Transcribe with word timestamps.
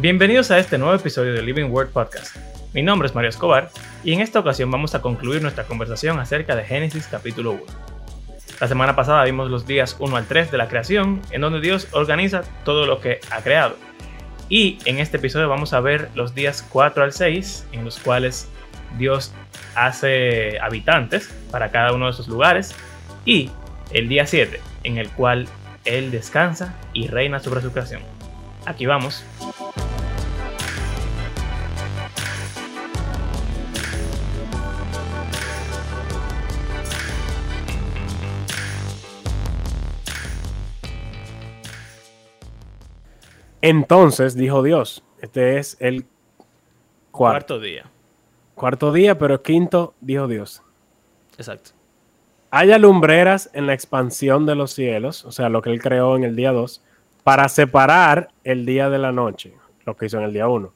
Bienvenidos 0.00 0.50
a 0.50 0.58
este 0.58 0.78
nuevo 0.78 0.94
episodio 0.94 1.34
de 1.34 1.42
Living 1.42 1.68
Word 1.68 1.90
Podcast. 1.90 2.34
Mi 2.72 2.80
nombre 2.80 3.06
es 3.06 3.14
Mario 3.14 3.28
Escobar 3.28 3.68
y 4.02 4.14
en 4.14 4.20
esta 4.20 4.40
ocasión 4.40 4.70
vamos 4.70 4.94
a 4.94 5.02
concluir 5.02 5.42
nuestra 5.42 5.64
conversación 5.64 6.18
acerca 6.18 6.56
de 6.56 6.64
Génesis 6.64 7.06
capítulo 7.06 7.52
1. 7.52 7.62
La 8.62 8.66
semana 8.66 8.96
pasada 8.96 9.24
vimos 9.24 9.50
los 9.50 9.66
días 9.66 9.96
1 9.98 10.16
al 10.16 10.24
3 10.24 10.50
de 10.50 10.56
la 10.56 10.68
creación, 10.68 11.20
en 11.32 11.42
donde 11.42 11.60
Dios 11.60 11.86
organiza 11.92 12.44
todo 12.64 12.86
lo 12.86 13.02
que 13.02 13.20
ha 13.30 13.42
creado. 13.42 13.76
Y 14.48 14.78
en 14.86 15.00
este 15.00 15.18
episodio 15.18 15.50
vamos 15.50 15.74
a 15.74 15.80
ver 15.80 16.08
los 16.14 16.34
días 16.34 16.66
4 16.72 17.04
al 17.04 17.12
6, 17.12 17.66
en 17.72 17.84
los 17.84 17.98
cuales 17.98 18.48
Dios 18.96 19.34
hace 19.74 20.58
habitantes 20.60 21.28
para 21.50 21.70
cada 21.70 21.92
uno 21.92 22.06
de 22.06 22.12
esos 22.12 22.26
lugares, 22.26 22.74
y 23.26 23.50
el 23.92 24.08
día 24.08 24.26
7, 24.26 24.62
en 24.84 24.96
el 24.96 25.10
cual 25.10 25.46
Él 25.84 26.10
descansa 26.10 26.74
y 26.94 27.08
reina 27.08 27.38
sobre 27.38 27.60
su 27.60 27.70
creación. 27.70 28.00
Aquí 28.64 28.86
vamos. 28.86 29.24
Entonces 43.62 44.34
dijo 44.34 44.62
Dios, 44.62 45.04
este 45.20 45.58
es 45.58 45.76
el 45.80 46.04
cuarto, 47.10 47.54
Cuarto 47.56 47.60
día. 47.60 47.90
cuarto 48.54 48.92
día, 48.92 49.18
pero 49.18 49.42
quinto 49.42 49.94
dijo 50.00 50.26
Dios. 50.28 50.62
Exacto. 51.36 51.72
Haya 52.50 52.78
lumbreras 52.78 53.50
en 53.52 53.66
la 53.66 53.74
expansión 53.74 54.46
de 54.46 54.54
los 54.54 54.72
cielos, 54.72 55.24
o 55.24 55.32
sea, 55.32 55.48
lo 55.48 55.62
que 55.62 55.70
él 55.70 55.80
creó 55.80 56.16
en 56.16 56.24
el 56.24 56.34
día 56.36 56.52
2, 56.52 56.82
para 57.22 57.48
separar 57.48 58.30
el 58.44 58.66
día 58.66 58.88
de 58.90 58.98
la 58.98 59.12
noche, 59.12 59.54
lo 59.84 59.96
que 59.96 60.06
hizo 60.06 60.18
en 60.18 60.24
el 60.24 60.32
día 60.32 60.48
1. 60.48 60.72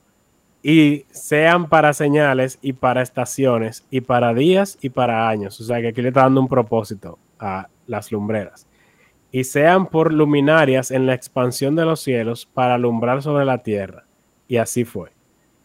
Y 0.62 1.04
sean 1.10 1.68
para 1.68 1.92
señales 1.92 2.58
y 2.62 2.74
para 2.74 3.02
estaciones 3.02 3.84
y 3.90 4.02
para 4.02 4.32
días 4.34 4.78
y 4.80 4.90
para 4.90 5.28
años. 5.28 5.60
O 5.60 5.64
sea, 5.64 5.80
que 5.80 5.88
aquí 5.88 6.00
le 6.00 6.08
está 6.08 6.22
dando 6.22 6.40
un 6.40 6.48
propósito 6.48 7.18
a 7.38 7.68
las 7.86 8.12
lumbreras. 8.12 8.66
Y 9.34 9.42
sean 9.42 9.88
por 9.88 10.12
luminarias 10.12 10.92
en 10.92 11.06
la 11.06 11.14
expansión 11.14 11.74
de 11.74 11.84
los 11.84 11.98
cielos 11.98 12.46
para 12.46 12.76
alumbrar 12.76 13.20
sobre 13.20 13.44
la 13.44 13.64
tierra. 13.64 14.04
Y 14.46 14.58
así 14.58 14.84
fue. 14.84 15.10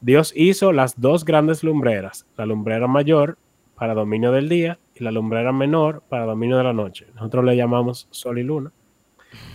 Dios 0.02 0.34
hizo 0.36 0.72
las 0.72 1.00
dos 1.00 1.24
grandes 1.24 1.64
lumbreras, 1.64 2.26
la 2.36 2.48
lumbrera 2.48 2.88
mayor 2.88 3.38
para 3.76 3.94
dominio 3.94 4.32
del 4.32 4.50
día 4.50 4.80
y 4.96 5.04
la 5.04 5.12
lumbrera 5.12 5.52
menor 5.52 6.02
para 6.10 6.26
dominio 6.26 6.58
de 6.58 6.64
la 6.64 6.74
noche. 6.74 7.06
Nosotros 7.14 7.46
le 7.46 7.56
llamamos 7.56 8.08
sol 8.10 8.40
y 8.40 8.44
luna. 8.44 8.72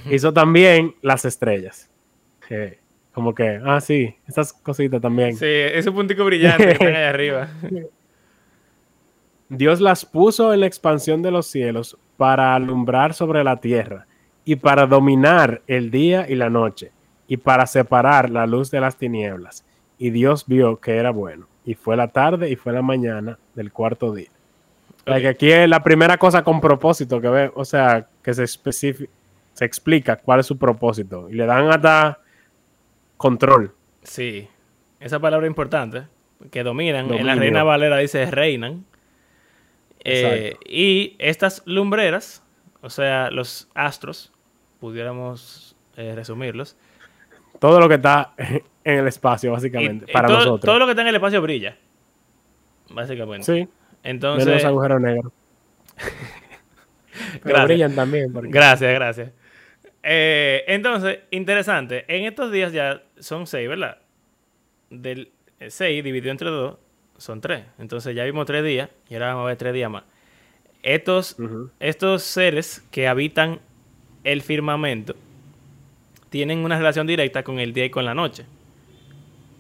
Hizo 0.09 0.33
también 0.33 0.95
las 1.03 1.25
estrellas. 1.25 1.91
Como 3.12 3.35
que, 3.35 3.61
ah, 3.65 3.81
sí, 3.81 4.15
esas 4.29 4.53
cositas 4.53 5.01
también. 5.01 5.35
Sí, 5.35 5.45
ese 5.48 5.91
puntico 5.91 6.25
brillante 6.25 6.67
que 6.67 6.73
están 6.75 6.87
allá 6.95 7.09
arriba. 7.11 7.48
Dios 9.48 9.81
las 9.81 10.07
puso 10.07 10.55
en 10.55 10.61
la 10.61 10.67
expansión 10.67 11.20
de 11.20 11.33
los 11.33 11.48
cielos 11.48 11.98
para 12.17 12.55
alumbrar 12.55 13.15
sobre 13.15 13.45
la 13.45 13.61
tierra 13.61 14.07
y 14.45 14.57
para 14.57 14.87
dominar 14.87 15.62
el 15.67 15.91
día 15.91 16.27
y 16.29 16.34
la 16.34 16.51
noche 16.51 16.93
y 17.27 17.37
para 17.39 17.67
separar 17.67 18.31
la 18.31 18.47
luz 18.47 18.70
de 18.70 18.81
las 18.81 18.97
tinieblas. 18.97 19.65
Y 19.98 20.11
Dios 20.11 20.45
vio 20.47 20.79
que 20.81 20.97
era 20.97 21.11
bueno. 21.11 21.47
Y 21.65 21.75
fue 21.75 21.97
la 21.97 22.09
tarde 22.09 22.51
y 22.51 22.57
fue 22.57 22.73
la 22.73 22.83
mañana 22.83 23.39
del 23.55 23.73
cuarto 23.73 24.12
día. 24.12 24.29
O 25.07 25.11
sea, 25.11 25.20
que 25.20 25.29
aquí 25.29 25.51
es 25.51 25.69
la 25.69 25.83
primera 25.83 26.19
cosa 26.19 26.42
con 26.45 26.61
propósito 26.61 27.20
que 27.20 27.29
ve, 27.29 27.53
o 27.55 27.65
sea, 27.65 28.07
que 28.23 28.35
se, 28.35 28.47
se 28.47 29.64
explica 29.64 30.17
cuál 30.17 30.41
es 30.41 30.46
su 30.46 30.58
propósito. 30.58 31.29
Y 31.31 31.35
le 31.35 31.46
dan 31.46 31.69
hasta 31.69 32.20
control. 33.17 33.75
Sí, 34.02 34.48
esa 35.01 35.20
palabra 35.20 35.46
importante, 35.46 36.05
que 36.51 36.63
dominan. 36.63 37.13
En 37.13 37.27
la. 37.27 37.35
Reina 37.35 37.63
Valera 37.63 37.98
dice 37.98 38.31
reinan. 38.31 38.85
Eh, 40.05 40.57
y 40.67 41.17
estas 41.19 41.63
lumbreras, 41.67 42.42
o 42.83 42.91
sea, 42.91 43.31
los 43.31 43.69
astros, 43.75 44.33
pudiéramos 44.81 45.77
eh, 45.97 46.13
resumirlos. 46.15 46.77
Todo 47.59 47.81
lo 47.81 47.89
que 47.89 47.95
está 47.95 48.35
en 48.39 48.98
el 48.98 49.09
espacio, 49.09 49.51
Y- 49.51 49.53
básicamente, 49.53 50.07
y 50.09 50.13
para 50.13 50.29
todo, 50.29 50.37
nosotros. 50.39 50.61
todo 50.61 50.79
lo 50.79 50.85
que 50.87 50.91
está 50.93 51.03
en 51.03 51.09
el 51.09 51.14
espacio 51.14 51.41
brilla. 51.41 51.77
Básicamente. 52.91 53.45
Sí, 53.47 53.53
menos 53.53 53.70
Entonces, 54.03 54.64
agujeros 54.64 55.01
negros. 55.01 55.33
Gracias. 57.45 57.64
brillan 57.67 57.95
también. 57.95 58.33
porque- 58.33 58.51
Gracias, 58.51 58.93
gracias. 58.93 59.31
Eh, 60.03 60.64
entonces, 60.67 61.20
interesante. 61.31 62.05
En 62.09 62.25
estos 62.25 62.51
días 62.53 62.73
ya 62.73 63.03
son 63.19 63.47
seis, 63.47 63.69
¿verdad? 63.69 63.98
Del 64.91 65.31
eh, 65.61 65.70
seis 65.70 66.05
dividido 66.05 66.31
entre 66.31 66.51
dos 66.51 66.77
son 67.24 67.40
tres. 67.40 67.64
Entonces 67.79 68.14
ya 68.14 68.24
vimos 68.24 68.46
tres 68.46 68.62
días 68.64 68.90
y 69.08 69.14
ahora 69.14 69.29
vamos 69.29 69.45
a 69.45 69.46
ver 69.48 69.57
tres 69.57 69.73
días 69.74 69.90
más. 69.90 70.05
Estos, 70.83 71.36
estos 71.80 72.23
seres 72.23 72.86
que 72.90 73.08
habitan 73.08 73.61
el 74.23 74.42
firmamento 74.42 75.17
tienen 76.29 76.58
una 76.58 76.77
relación 76.77 77.07
directa 77.07 77.42
con 77.42 77.58
el 77.58 77.73
día 77.73 77.86
y 77.86 77.90
con 77.90 78.05
la 78.05 78.14
noche. 78.14 78.45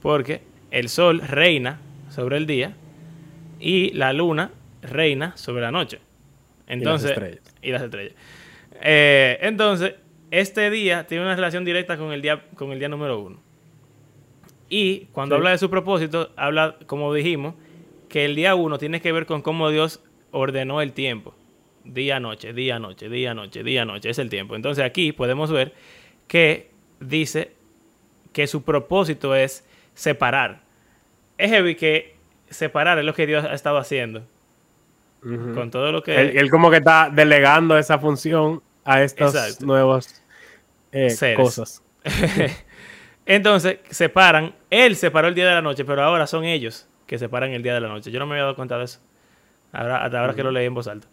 Porque 0.02 0.42
el 0.70 0.90
sol 0.90 1.20
reina 1.20 1.80
sobre 2.10 2.36
el 2.36 2.46
día 2.46 2.74
y 3.58 3.92
la 3.92 4.12
luna 4.12 4.50
reina 4.82 5.34
sobre 5.36 5.62
la 5.62 5.70
noche. 5.70 6.00
Entonces, 6.66 7.12
estrellas. 7.12 7.54
y 7.62 7.70
las 7.70 7.82
estrellas. 7.82 8.14
Eh, 8.82 9.38
entonces, 9.40 9.94
este 10.30 10.68
día 10.68 11.06
tiene 11.06 11.24
una 11.24 11.34
relación 11.34 11.64
directa 11.64 11.96
con 11.96 12.12
el 12.12 12.20
día, 12.20 12.44
con 12.54 12.72
el 12.72 12.78
día 12.78 12.88
número 12.88 13.20
uno. 13.20 13.40
Y 14.76 15.06
cuando 15.12 15.36
Sí. 15.36 15.38
habla 15.38 15.50
de 15.50 15.58
su 15.58 15.70
propósito, 15.70 16.32
habla, 16.34 16.74
como 16.86 17.14
dijimos, 17.14 17.54
que 18.08 18.24
el 18.24 18.34
día 18.34 18.56
uno 18.56 18.76
tiene 18.76 19.00
que 19.00 19.12
ver 19.12 19.24
con 19.24 19.40
cómo 19.40 19.70
Dios 19.70 20.02
ordenó 20.32 20.80
el 20.80 20.92
tiempo. 20.92 21.32
Día, 21.84 22.18
noche, 22.18 22.52
día, 22.52 22.80
noche, 22.80 23.08
día, 23.08 23.34
noche, 23.34 23.62
día, 23.62 23.84
noche. 23.84 24.10
Es 24.10 24.18
el 24.18 24.28
tiempo. 24.30 24.56
Entonces 24.56 24.84
aquí 24.84 25.12
podemos 25.12 25.52
ver 25.52 25.74
que 26.26 26.72
dice 26.98 27.52
que 28.32 28.48
su 28.48 28.64
propósito 28.64 29.36
es 29.36 29.64
separar. 29.94 30.62
Es 31.38 31.52
heavy 31.52 31.76
que 31.76 32.16
separar 32.50 32.98
es 32.98 33.04
lo 33.04 33.14
que 33.14 33.28
Dios 33.28 33.44
ha 33.44 33.54
estado 33.54 33.78
haciendo. 33.78 34.24
Con 35.22 35.70
todo 35.70 35.92
lo 35.92 36.02
que... 36.02 36.20
Él, 36.20 36.36
él 36.36 36.50
como 36.50 36.68
que 36.68 36.78
está 36.78 37.10
delegando 37.10 37.78
esa 37.78 38.00
función 38.00 38.60
a 38.84 39.04
estas 39.04 39.60
nuevas 39.62 40.20
eh, 40.90 41.14
cosas. 41.36 41.80
Entonces, 43.26 43.78
separan. 43.90 44.54
Él 44.70 44.96
separó 44.96 45.28
el 45.28 45.34
día 45.34 45.48
de 45.48 45.54
la 45.54 45.62
noche, 45.62 45.84
pero 45.84 46.02
ahora 46.02 46.26
son 46.26 46.44
ellos 46.44 46.88
que 47.06 47.18
separan 47.18 47.50
el 47.52 47.62
día 47.62 47.74
de 47.74 47.80
la 47.80 47.88
noche. 47.88 48.10
Yo 48.10 48.18
no 48.18 48.26
me 48.26 48.32
había 48.32 48.44
dado 48.44 48.56
cuenta 48.56 48.78
de 48.78 48.84
eso. 48.84 49.00
Ahora, 49.72 50.04
hasta 50.04 50.20
ahora 50.20 50.34
que 50.34 50.42
lo 50.42 50.50
leí 50.50 50.66
en 50.66 50.74
voz 50.74 50.88
alta. 50.88 51.08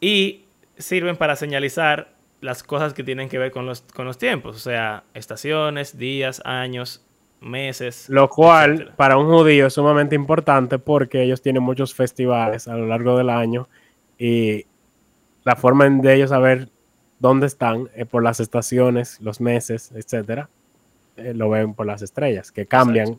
Y 0.00 0.44
sirven 0.76 1.16
para 1.16 1.36
señalizar 1.36 2.14
las 2.40 2.62
cosas 2.62 2.92
que 2.92 3.04
tienen 3.04 3.28
que 3.28 3.38
ver 3.38 3.50
con 3.50 3.66
los, 3.66 3.82
con 3.82 4.04
los 4.06 4.18
tiempos. 4.18 4.56
O 4.56 4.58
sea, 4.58 5.04
estaciones, 5.14 5.96
días, 5.96 6.42
años, 6.44 7.06
meses. 7.40 8.08
Lo 8.08 8.28
cual 8.28 8.72
etcétera. 8.72 8.96
para 8.96 9.16
un 9.16 9.26
judío 9.26 9.66
es 9.66 9.74
sumamente 9.74 10.14
importante 10.14 10.78
porque 10.78 11.22
ellos 11.22 11.40
tienen 11.42 11.62
muchos 11.62 11.94
festivales 11.94 12.68
a 12.68 12.76
lo 12.76 12.86
largo 12.86 13.16
del 13.16 13.30
año 13.30 13.68
y 14.18 14.66
la 15.44 15.56
forma 15.56 15.88
de 15.88 16.14
ellos 16.14 16.30
saber 16.30 16.68
dónde 17.18 17.46
están 17.46 17.88
es 17.94 18.06
por 18.06 18.22
las 18.22 18.40
estaciones, 18.40 19.20
los 19.20 19.40
meses, 19.40 19.92
etcétera. 19.94 20.48
Eh, 21.16 21.32
lo 21.34 21.48
ven 21.50 21.74
por 21.74 21.86
las 21.86 22.02
estrellas 22.02 22.50
que 22.52 22.66
cambian. 22.66 23.18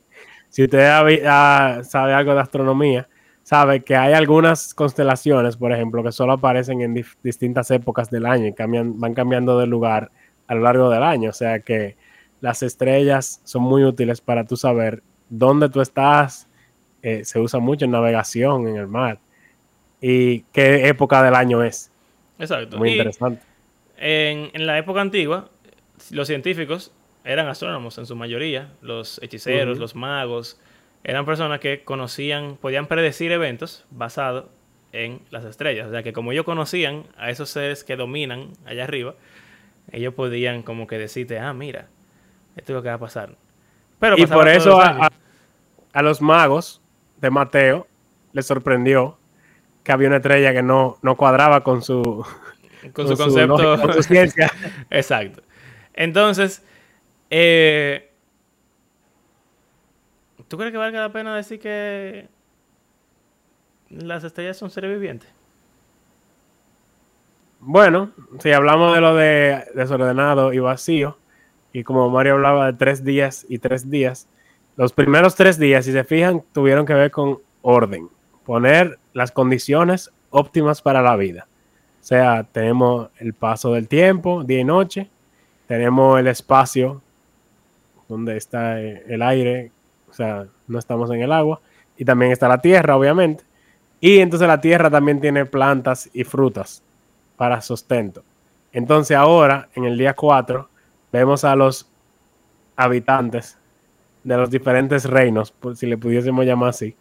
Si 0.50 0.64
usted 0.64 0.86
ha 0.88 1.04
vi- 1.04 1.22
ha- 1.26 1.82
sabe 1.84 2.14
algo 2.14 2.34
de 2.34 2.42
astronomía, 2.42 3.08
sabe 3.44 3.84
que 3.84 3.96
hay 3.96 4.14
algunas 4.14 4.74
constelaciones, 4.74 5.58
por 5.58 5.72
ejemplo, 5.72 6.04
que 6.04 6.12
solo 6.12 6.34
aparecen 6.34 6.82
en 6.82 6.94
distintas 7.24 7.70
épocas 7.72 8.10
del 8.10 8.26
año 8.26 8.48
y 8.48 8.54
cambian, 8.54 9.00
van 9.00 9.14
cambiando 9.14 9.60
de 9.60 9.68
lugar 9.68 10.12
a 10.48 10.56
lo 10.56 10.62
largo 10.62 10.90
del 10.90 11.04
año. 11.04 11.30
O 11.30 11.34
sea 11.34 11.60
que 11.60 11.96
las 12.42 12.64
estrellas 12.64 13.42
son 13.44 13.64
muy 13.64 13.84
útiles 13.84 14.22
para 14.22 14.46
tú 14.46 14.56
saber 14.58 15.04
dónde 15.30 15.70
tú 15.70 15.82
estás. 15.82 16.48
eh, 17.02 17.24
se 17.24 17.40
usa 17.40 17.60
mucho 17.60 17.86
en 17.86 17.92
navegación 17.92 18.68
en 18.68 18.78
el 18.78 18.88
mar. 18.88 19.20
Y 20.02 20.42
qué 20.52 20.88
época 20.88 21.22
del 21.22 21.36
año 21.36 21.62
es. 21.64 21.92
Exacto. 22.40 22.80
Muy 22.80 22.90
Y 22.90 22.92
interesante. 22.94 23.44
En, 23.98 24.50
en 24.54 24.66
la 24.66 24.78
época 24.80 25.02
antigua, 25.02 25.50
los 26.10 26.28
científicos 26.28 26.92
eran 27.26 27.48
astrónomos 27.48 27.98
en 27.98 28.06
su 28.06 28.16
mayoría, 28.16 28.72
los 28.82 29.20
hechiceros, 29.22 29.78
los 29.80 29.96
magos, 29.96 30.60
eran 31.04 31.26
personas 31.26 31.60
que 31.60 31.84
conocían, 31.84 32.58
podían 32.58 32.88
predecir 32.88 33.32
eventos 33.32 33.86
basados 33.92 34.46
en 34.92 35.22
las 35.32 35.44
estrellas. 35.44 35.88
O 35.88 35.92
sea 35.92 36.04
que 36.04 36.14
como 36.14 36.32
ellos 36.32 36.46
conocían 36.46 37.04
a 37.18 37.30
esos 37.30 37.50
seres 37.50 37.84
que 37.84 37.96
dominan 37.96 38.54
allá 38.66 38.84
arriba, 38.86 39.16
ellos 39.92 40.14
podían 40.14 40.64
como 40.64 40.88
que 40.88 40.98
decirte, 40.98 41.38
ah, 41.40 41.54
mira, 41.54 41.88
esto 42.56 42.72
es 42.72 42.76
lo 42.76 42.82
que 42.82 42.90
va 42.90 42.96
a 42.96 43.00
pasar. 43.00 43.36
Pero 44.00 44.18
Y 44.18 44.26
por 44.26 44.48
eso 44.48 44.80
a, 44.82 44.88
años. 44.90 45.08
a- 45.94 46.00
a 46.00 46.02
los 46.02 46.22
magos 46.22 46.82
de 47.22 47.30
Mateo 47.30 47.88
les 48.34 48.46
sorprendió 48.46 49.18
que 49.84 49.92
había 49.92 50.08
una 50.08 50.18
estrella 50.18 50.54
que 50.54 50.64
no, 50.64 50.98
no 51.02 51.16
cuadraba 51.16 51.64
con 51.64 51.82
su, 51.82 52.26
con 52.94 53.08
su 53.08 53.16
concepto. 53.16 53.58
lógica, 53.58 53.82
con 53.82 53.94
su 53.94 54.04
ciencia. 54.04 54.52
Exacto. 54.90 55.42
Entonces, 55.94 56.64
eh, 57.38 58.12
¿Tú 60.48 60.58
crees 60.58 60.72
que 60.72 60.78
valga 60.78 61.02
la 61.02 61.12
pena 61.12 61.36
decir 61.36 61.60
que 61.60 62.30
las 63.90 64.24
estrellas 64.24 64.56
son 64.56 64.70
seres 64.70 64.92
vivientes? 64.92 65.30
Bueno, 67.60 68.12
si 68.40 68.54
hablamos 68.54 68.96
de 68.96 69.02
lo 69.02 69.16
de 69.16 69.66
desordenado 69.76 70.54
y 70.54 70.60
vacío, 70.60 71.18
y 71.74 71.84
como 71.84 72.10
Mario 72.10 72.36
hablaba 72.36 72.68
de 72.68 72.78
tres 72.78 73.04
días 73.04 73.46
y 73.50 73.60
tres 73.60 73.90
días, 73.90 74.30
los 74.78 74.94
primeros 74.94 75.36
tres 75.36 75.60
días, 75.60 75.84
si 75.84 75.92
se 75.92 76.06
fijan, 76.06 76.42
tuvieron 76.54 76.86
que 76.86 76.94
ver 76.94 77.12
con 77.12 77.40
orden, 77.64 78.08
poner 78.46 78.98
las 79.12 79.32
condiciones 79.32 80.10
óptimas 80.30 80.82
para 80.82 81.02
la 81.02 81.18
vida. 81.18 81.50
O 82.00 82.04
sea, 82.06 82.44
tenemos 82.44 83.10
el 83.18 83.34
paso 83.34 83.74
del 83.74 83.90
tiempo, 83.90 84.46
día 84.46 84.60
y 84.62 84.64
noche, 84.64 85.10
tenemos 85.68 86.18
el 86.18 86.28
espacio 86.28 87.02
donde 88.08 88.38
está 88.38 88.80
el 88.80 89.22
aire, 89.22 89.72
o 90.10 90.14
sea, 90.14 90.46
no 90.68 90.80
estamos 90.80 91.10
en 91.12 91.22
el 91.22 91.32
agua, 91.32 91.62
y 91.98 92.06
también 92.06 92.32
está 92.32 92.48
la 92.48 92.62
tierra, 92.62 92.98
obviamente. 92.98 93.44
Y 94.00 94.20
entonces 94.20 94.48
la 94.48 94.62
tierra 94.62 94.90
también 94.90 95.20
tiene 95.22 95.46
plantas 95.46 96.10
y 96.14 96.24
frutas 96.24 96.84
para 97.38 97.62
sustento. 97.62 98.24
Entonces 98.72 99.16
ahora, 99.16 99.70
en 99.74 99.86
el 99.86 99.98
día 99.98 100.14
4, 100.14 100.70
vemos 101.12 101.44
a 101.44 101.56
los 101.56 101.90
habitantes 102.76 103.58
de 104.24 104.38
los 104.38 104.50
diferentes 104.50 105.06
reinos, 105.06 105.52
por 105.52 105.78
si 105.78 105.86
le 105.86 105.98
pudiésemos 105.98 106.46
llamar 106.46 106.70
así, 106.70 106.96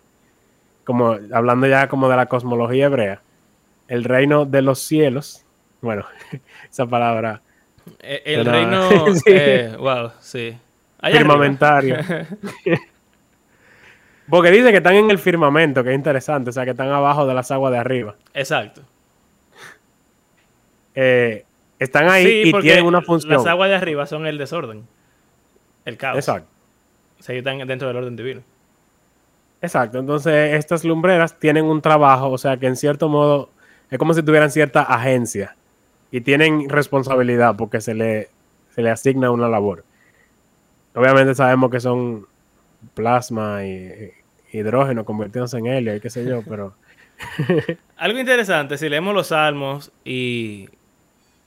como 0.85 1.17
hablando 1.33 1.67
ya 1.67 1.89
como 1.89 2.09
de 2.09 2.17
la 2.17 2.27
cosmología 2.27 2.87
hebrea, 2.87 3.23
el 3.89 4.05
reino 4.05 4.45
de 4.45 4.63
los 4.63 4.81
cielos, 4.81 5.45
bueno, 5.81 6.05
esa 6.71 6.87
palabra. 6.87 7.43
Eh, 8.01 8.23
el, 8.25 8.45
reino, 8.45 8.89
eh, 9.27 9.75
wow, 9.79 10.13
sí. 10.21 10.57
Firmamentario. 11.11 11.97
Porque 14.29 14.51
dice 14.51 14.71
que 14.71 14.79
están 14.79 14.95
en 14.95 15.11
el 15.11 15.19
firmamento, 15.19 15.85
que 15.85 15.91
es 15.91 15.97
interesante, 15.97 16.51
o 16.51 16.53
sea, 16.53 16.65
que 16.65 16.71
están 16.71 16.89
abajo 16.89 17.27
de 17.27 17.35
las 17.35 17.51
aguas 17.51 17.73
de 17.73 17.79
arriba. 17.79 18.17
Exacto. 18.33 18.81
Eh, 20.95 21.45
están 21.79 22.09
ahí 22.09 22.45
y 22.47 22.53
tienen 22.61 22.87
una 22.87 23.03
función. 23.03 23.33
Las 23.33 23.47
aguas 23.47 23.69
de 23.69 23.77
arriba 23.77 24.07
son 24.07 24.27
el 24.27 24.39
desorden, 24.39 24.87
el 25.85 25.97
caos. 25.97 26.17
Exacto. 26.17 26.49
O 27.19 27.23
sea, 27.23 27.35
están 27.35 27.59
dentro 27.67 27.89
del 27.89 27.97
orden 27.99 28.17
divino. 28.17 28.43
Exacto. 29.61 29.99
Entonces, 29.99 30.55
estas 30.55 30.85
lumbreras 30.85 31.39
tienen 31.39 31.65
un 31.65 31.83
trabajo, 31.83 32.31
o 32.31 32.39
sea, 32.39 32.57
que 32.57 32.67
en 32.67 32.77
cierto 32.77 33.09
modo 33.09 33.51
es 33.91 33.99
como 33.99 34.15
si 34.15 34.23
tuvieran 34.23 34.51
cierta 34.51 34.83
agencia 34.83 35.57
y 36.11 36.21
tienen 36.21 36.69
responsabilidad 36.69 37.57
porque 37.57 37.81
se 37.81 37.95
le, 37.95 38.29
se 38.71 38.83
le 38.83 38.91
asigna 38.91 39.31
una 39.31 39.49
labor. 39.49 39.85
Obviamente 40.95 41.35
sabemos 41.35 41.71
que 41.71 41.81
son 41.81 42.27
plasma 42.95 43.65
y 43.67 44.13
hidrógeno 44.53 45.05
convirtiéndose 45.05 45.59
en 45.59 45.67
helio 45.67 45.97
y 45.97 46.01
qué 46.01 46.11
sé 46.11 46.25
yo, 46.25 46.43
pero... 46.49 46.75
Algo 47.97 48.19
interesante, 48.19 48.77
si 48.79 48.89
leemos 48.89 49.15
los 49.15 49.29
salmos 49.29 49.93
y 50.05 50.69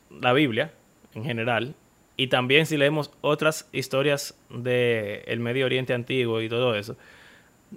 la 0.09 0.33
Biblia 0.33 0.71
en 1.13 1.23
general, 1.23 1.75
y 2.15 2.27
también 2.27 2.65
si 2.65 2.77
leemos 2.77 3.11
otras 3.21 3.69
historias 3.71 4.38
del 4.49 5.39
Medio 5.39 5.65
Oriente 5.65 5.94
antiguo 5.94 6.41
y 6.41 6.49
todo 6.49 6.75
eso, 6.75 6.97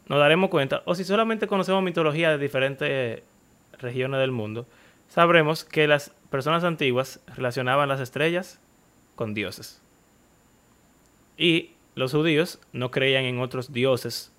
nos 0.06 0.18
daremos 0.18 0.50
cuenta, 0.50 0.82
o 0.86 0.94
si 0.94 1.04
solamente 1.04 1.46
conocemos 1.46 1.82
mitología 1.82 2.30
de 2.30 2.38
diferentes 2.38 3.22
regiones 3.78 4.20
del 4.20 4.30
mundo, 4.30 4.66
sabremos 5.08 5.64
que 5.64 5.86
las 5.86 6.10
personas 6.30 6.64
antiguas 6.64 7.20
relacionaban 7.34 7.88
las 7.88 8.00
estrellas 8.00 8.60
con 9.16 9.34
dioses. 9.34 9.82
Y 11.40 11.70
los 11.94 12.12
judíos 12.12 12.60
no 12.74 12.90
creían 12.90 13.24
en 13.24 13.40
otros 13.40 13.72
dioses 13.72 14.30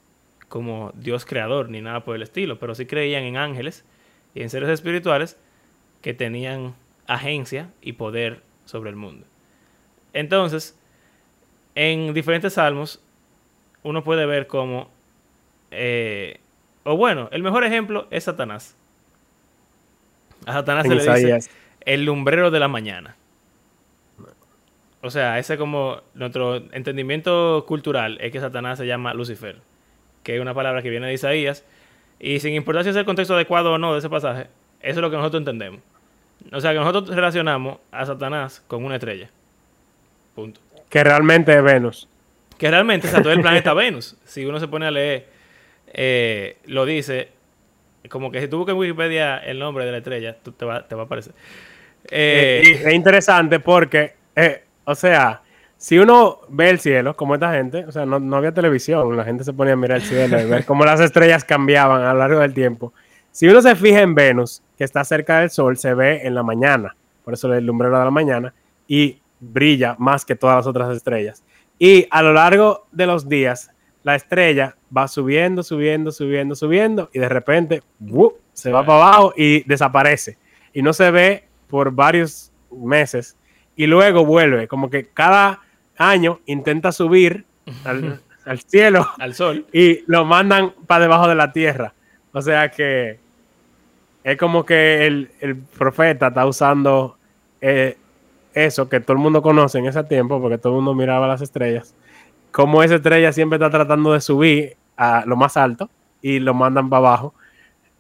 como 0.50 0.92
Dios 0.94 1.26
creador 1.26 1.68
ni 1.68 1.82
nada 1.82 2.04
por 2.04 2.16
el 2.16 2.22
estilo, 2.22 2.60
pero 2.60 2.76
sí 2.76 2.86
creían 2.86 3.24
en 3.24 3.38
ángeles 3.38 3.84
y 4.36 4.44
en 4.44 4.52
seres 4.52 4.70
espirituales 4.70 5.36
que 6.04 6.14
tenían 6.14 6.76
agencia 7.08 7.72
y 7.82 7.94
poder 7.94 8.44
sobre 8.66 8.92
el 8.92 8.98
mundo. 8.98 9.26
Entonces, 10.14 10.78
en 11.74 12.14
diferentes 12.14 12.54
salmos, 12.54 13.04
uno 13.82 14.04
puede 14.04 14.28
ver 14.28 14.46
cómo, 14.46 14.88
eh, 15.72 16.40
o 16.84 16.98
bueno, 16.98 17.30
el 17.32 17.42
mejor 17.42 17.64
ejemplo 17.64 18.08
es 18.12 18.26
Satanás. 18.26 18.78
A 20.46 20.54
Satanás 20.54 20.86
se 20.86 20.94
le 20.94 21.02
dice 21.02 21.50
el 21.80 22.06
lumbrero 22.06 22.52
de 22.52 22.60
la 22.60 22.68
mañana. 22.68 23.16
O 25.02 25.10
sea, 25.10 25.40
ese 25.40 25.58
como 25.58 26.02
nuestro 26.14 26.58
entendimiento 26.74 27.66
cultural 27.68 28.18
es 28.22 28.32
que 28.32 28.40
Satanás 28.40 28.78
se 28.78 28.86
llama 28.86 29.14
Lucifer, 29.14 29.58
que 30.24 30.36
es 30.36 30.42
una 30.42 30.54
palabra 30.54 30.82
que 30.82 30.90
viene 30.90 31.08
de 31.08 31.14
Isaías. 31.14 31.66
Y 32.20 32.40
sin 32.40 32.54
importar 32.54 32.84
si 32.84 32.92
es 32.92 32.96
el 32.96 33.06
contexto 33.06 33.34
adecuado 33.34 33.74
o 33.74 33.78
no 33.80 33.94
de 33.94 34.00
ese 34.00 34.10
pasaje, 34.10 34.48
eso 34.82 35.00
es 35.00 35.02
lo 35.02 35.10
que 35.10 35.18
nosotros 35.18 35.42
entendemos. 35.42 35.82
O 36.52 36.60
sea, 36.60 36.72
que 36.72 36.80
nosotros 36.80 37.16
relacionamos 37.16 37.80
a 37.92 38.06
Satanás 38.06 38.64
con 38.68 38.86
una 38.86 38.96
estrella. 38.96 39.30
Punto. 40.36 40.62
Que 40.90 41.04
realmente 41.04 41.56
es 41.56 41.64
Venus. 41.64 42.08
Que 42.58 42.70
realmente, 42.70 43.08
o 43.08 43.10
sea, 43.12 43.22
todo 43.22 43.34
el 43.34 43.42
planeta 43.42 43.74
Venus. 43.76 44.16
Si 44.24 44.46
uno 44.46 44.60
se 44.60 44.68
pone 44.68 44.86
a 44.86 44.92
leer, 44.92 45.28
eh, 45.94 46.58
lo 46.66 46.86
dice, 46.86 47.30
como 48.10 48.32
que 48.32 48.42
si 48.42 48.48
tú 48.48 48.58
buscas 48.58 48.74
en 48.74 48.80
Wikipedia 48.80 49.38
el 49.38 49.58
nombre 49.58 49.86
de 49.86 49.92
la 49.92 49.98
estrella, 49.98 50.36
te, 50.36 50.66
va, 50.66 50.88
te 50.88 50.94
va 50.94 51.04
a 51.04 51.06
aparecer. 51.06 51.34
Eh, 52.10 52.82
es 52.84 52.94
interesante 52.94 53.60
porque 53.60 54.14
eh, 54.36 54.64
o 54.86 54.96
sea, 54.96 55.42
si 55.78 55.98
uno 55.98 56.42
ve 56.50 56.70
el 56.70 56.80
cielo, 56.80 57.16
como 57.16 57.34
esta 57.34 57.54
gente, 57.54 57.86
o 57.86 57.92
sea, 57.92 58.06
no, 58.06 58.36
había 58.36 58.54
televisión, 58.54 59.18
la 59.18 59.24
gente 59.24 59.44
se 59.44 59.52
ponía 59.54 59.74
a 59.74 59.76
mirar 59.76 59.98
el 59.98 60.04
cielo 60.04 60.40
y 60.40 60.46
ver 60.46 60.64
cómo 60.66 60.86
las 60.86 61.00
estrellas 61.00 61.44
cambiaban 61.44 62.04
a 62.04 62.14
lo 62.14 62.20
largo 62.20 62.40
del 62.40 62.54
tiempo. 62.54 62.94
Si 63.32 63.48
uno 63.48 63.62
se 63.62 63.76
fija 63.76 64.02
en 64.02 64.14
Venus, 64.14 64.62
que 64.78 64.84
está 64.84 65.04
cerca 65.04 65.40
del 65.40 65.50
Sol, 65.50 65.78
se 65.78 65.94
ve 65.94 66.22
en 66.24 66.36
la 66.36 66.44
mañana, 66.44 66.96
por 67.24 67.34
eso 67.34 67.52
el 67.54 67.66
lumbrero 67.66 67.98
de 67.98 68.06
la 68.06 68.12
mañana, 68.12 68.54
y 68.88 69.22
brilla 69.40 69.96
más 69.98 70.24
que 70.24 70.36
todas 70.36 70.58
las 70.58 70.68
otras 70.68 70.96
estrellas. 70.96 71.44
Y 71.80 72.06
a 72.12 72.22
lo 72.22 72.34
largo 72.34 72.86
de 72.92 73.08
los 73.08 73.28
días, 73.28 73.72
la 74.04 74.16
estrella 74.16 74.76
va 74.96 75.08
subiendo, 75.08 75.64
subiendo, 75.64 76.12
subiendo, 76.12 76.54
subiendo, 76.54 77.10
y 77.12 77.20
de 77.20 77.30
repente 77.30 77.82
se 78.54 78.72
va 78.72 78.86
para 78.86 79.04
abajo 79.04 79.34
y 79.36 79.64
desaparece. 79.64 80.38
Y 80.74 80.84
no 80.84 80.94
se 80.94 81.10
ve 81.10 81.48
por 81.68 81.92
varios 81.92 82.52
meses 82.72 83.36
y 83.82 83.88
luego 83.88 84.24
vuelve. 84.24 84.68
Como 84.68 84.92
que 84.92 85.08
cada 85.08 85.62
año 85.98 86.40
intenta 86.46 86.92
subir 86.92 87.46
al, 87.84 88.20
cielo. 88.68 89.10
Al 89.18 89.34
sol. 89.34 89.66
Y 89.74 90.04
lo 90.06 90.24
mandan 90.24 90.74
para 90.86 91.06
debajo 91.06 91.28
de 91.28 91.34
la 91.34 91.52
tierra. 91.52 91.92
O 92.32 92.44
sea 92.44 92.70
que 92.70 93.18
es 94.24 94.38
como 94.38 94.64
que 94.64 95.08
el, 95.08 95.64
profeta 95.80 96.28
está 96.28 96.46
usando 96.46 97.18
eh, 97.60 97.98
eso 98.54 98.88
que 98.88 99.00
todo 99.00 99.14
el 99.14 99.24
mundo 99.24 99.42
conoce 99.42 99.80
en 99.80 99.88
ese 99.88 100.04
tiempo, 100.04 100.40
porque 100.40 100.60
todo 100.60 100.74
el 100.74 100.76
mundo 100.76 100.94
miraba 100.94 101.28
las 101.28 101.42
estrellas. 101.42 101.96
Como 102.52 102.84
esa 102.84 102.96
estrella 102.96 103.34
siempre 103.34 103.56
está 103.56 103.72
tratando 103.72 104.14
de 104.14 104.22
subir 104.22 104.78
a 104.96 105.24
lo 105.26 105.36
más 105.38 105.58
alto 105.58 105.90
y 106.22 106.38
lo 106.38 106.54
mandan 106.54 106.88
para 106.88 107.08
abajo. 107.08 107.34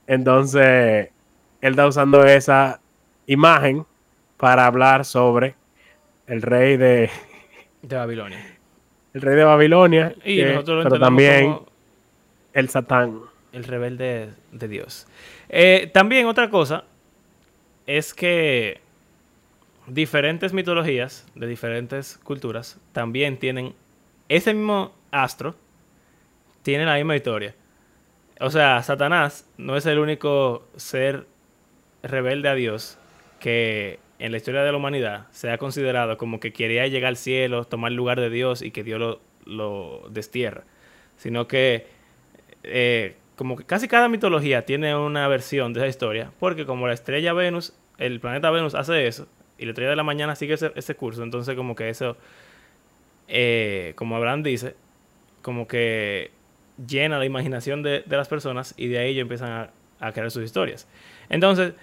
Entonces, 0.06 1.10
él 1.60 1.72
está 1.72 1.88
usando 1.88 2.24
esa 2.24 2.80
imagen 3.26 3.84
para 4.38 4.68
hablar 4.68 5.06
sobre 5.06 5.56
el 6.32 6.42
rey 6.42 6.78
de... 6.78 7.10
De 7.82 7.96
Babilonia. 7.98 8.40
El 9.14 9.22
rey 9.22 9.36
de 9.36 9.44
Babilonia. 9.44 10.16
Y 10.24 10.42
nosotros 10.44 10.86
lo 10.86 10.90
pero 10.90 11.02
también 11.02 11.60
el 12.54 12.70
Satán. 12.70 13.20
El 13.52 13.66
rebelde 13.66 14.30
de 14.54 14.68
Dios. 14.70 15.08
Eh, 15.50 15.92
también 15.94 16.28
otra 16.28 16.50
cosa 16.50 16.86
es 17.86 18.14
que 18.14 18.80
diferentes 19.88 20.54
mitologías 20.54 21.28
de 21.36 21.48
diferentes 21.48 22.18
culturas 22.24 22.80
también 22.94 23.38
tienen 23.38 23.74
ese 24.30 24.54
mismo 24.54 24.94
astro, 25.12 25.54
tiene 26.62 26.86
la 26.86 26.96
misma 26.96 27.18
historia. 27.18 27.56
O 28.40 28.50
sea, 28.50 28.82
Satanás 28.84 29.46
no 29.58 29.76
es 29.76 29.86
el 29.86 30.00
único 30.00 30.66
ser 30.78 31.26
rebelde 32.04 32.48
a 32.48 32.56
Dios 32.56 32.98
que 33.42 34.00
en 34.22 34.32
la 34.32 34.38
historia 34.38 34.62
de 34.62 34.72
la 34.72 34.78
humanidad 34.78 35.26
se 35.32 35.50
ha 35.50 35.58
considerado 35.58 36.16
como 36.16 36.40
que 36.40 36.54
quería 36.54 36.86
llegar 36.86 37.10
al 37.10 37.18
cielo, 37.18 37.66
tomar 37.66 37.92
el 37.92 37.98
lugar 37.98 38.20
de 38.20 38.30
Dios 38.30 38.62
y 38.62 38.70
que 38.70 38.84
Dios 38.84 39.20
lo, 39.46 40.08
destierra. 40.12 40.64
Sino 41.18 41.48
que 41.48 41.88
eh, 42.62 43.16
como 43.36 43.56
casi 43.56 43.88
cada 43.88 44.10
mitología 44.10 44.64
tiene 44.64 44.96
una 44.96 45.28
versión 45.28 45.74
de 45.74 45.80
esa 45.80 45.88
historia, 45.88 46.32
porque 46.40 46.68
como 46.68 46.88
la 46.88 46.94
estrella 46.94 47.34
Venus, 47.34 47.74
el 47.98 48.20
planeta 48.20 48.52
Venus 48.52 48.76
hace 48.76 49.08
eso, 49.08 49.28
y 49.58 49.66
la 49.66 49.72
estrella 49.72 49.90
de 49.90 49.96
la 49.96 50.04
mañana 50.04 50.36
sigue 50.36 50.54
ese, 50.54 50.96
curso, 50.96 51.24
entonces 51.24 51.56
como 51.56 51.76
que 51.76 51.90
eso, 51.90 52.16
eh, 53.28 53.94
como 53.96 54.16
Abraham 54.16 54.44
dice, 54.44 54.76
como 55.42 55.68
que 55.68 56.30
llena 56.88 57.18
la 57.18 57.26
imaginación 57.26 57.82
de, 57.82 58.04
las 58.08 58.28
personas 58.28 58.76
y 58.78 58.88
de 58.88 59.00
ahí 59.00 59.10
ellos 59.14 59.24
empiezan 59.24 59.52
a, 59.52 59.72
a 60.00 60.12
crear 60.12 60.30
sus 60.30 60.44
historias. 60.44 60.88
Entonces, 61.30 61.74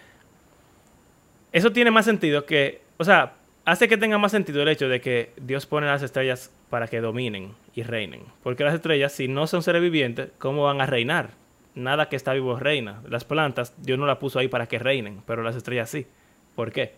eso 1.53 1.73
tiene 1.73 1.91
más 1.91 2.05
sentido 2.05 2.45
que, 2.45 2.81
o 2.99 3.05
sea, 3.05 3.35
hace 3.65 3.89
que 3.89 3.97
tenga 3.97 4.19
más 4.19 4.33
sentido 4.33 4.63
el 4.63 4.69
hecho 4.69 4.89
de 4.89 5.01
que 5.01 5.33
Dios 5.41 5.67
pone 5.67 5.87
las 5.87 6.03
estrellas 6.03 6.53
para 6.71 6.89
que 6.89 7.01
dominen 7.01 7.55
y 7.75 7.83
reinen. 7.83 8.23
Porque 8.43 8.65
las 8.65 8.75
estrellas, 8.75 9.13
si 9.13 9.29
no 9.29 9.47
son 9.47 9.63
seres 9.63 9.83
vivientes, 9.83 10.31
¿cómo 10.39 10.65
van 10.65 10.81
a 10.81 10.87
reinar? 10.87 11.31
Nada 11.75 12.09
que 12.09 12.17
está 12.17 12.33
vivo 12.33 12.59
reina. 12.59 13.03
Las 13.09 13.25
plantas, 13.25 13.75
Dios 13.79 13.99
no 13.99 14.07
las 14.07 14.19
puso 14.19 14.39
ahí 14.39 14.49
para 14.49 14.67
que 14.67 14.79
reinen, 14.79 15.23
pero 15.27 15.43
las 15.43 15.57
estrellas 15.57 15.91
sí. 15.91 16.07
¿Por 16.55 16.73
qué? 16.73 16.95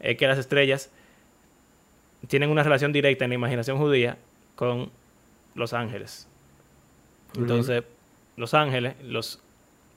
Es 0.00 0.16
que 0.16 0.26
las 0.26 0.38
estrellas 0.38 0.90
tienen 2.28 2.50
una 2.50 2.62
relación 2.62 2.92
directa 2.92 3.24
en 3.24 3.30
la 3.30 3.34
imaginación 3.34 3.76
judía 3.78 4.16
con 4.54 4.90
los 5.54 5.72
ángeles. 5.72 6.28
Entonces, 7.36 7.84
los 8.36 8.54
ángeles, 8.54 8.94
los 9.02 9.42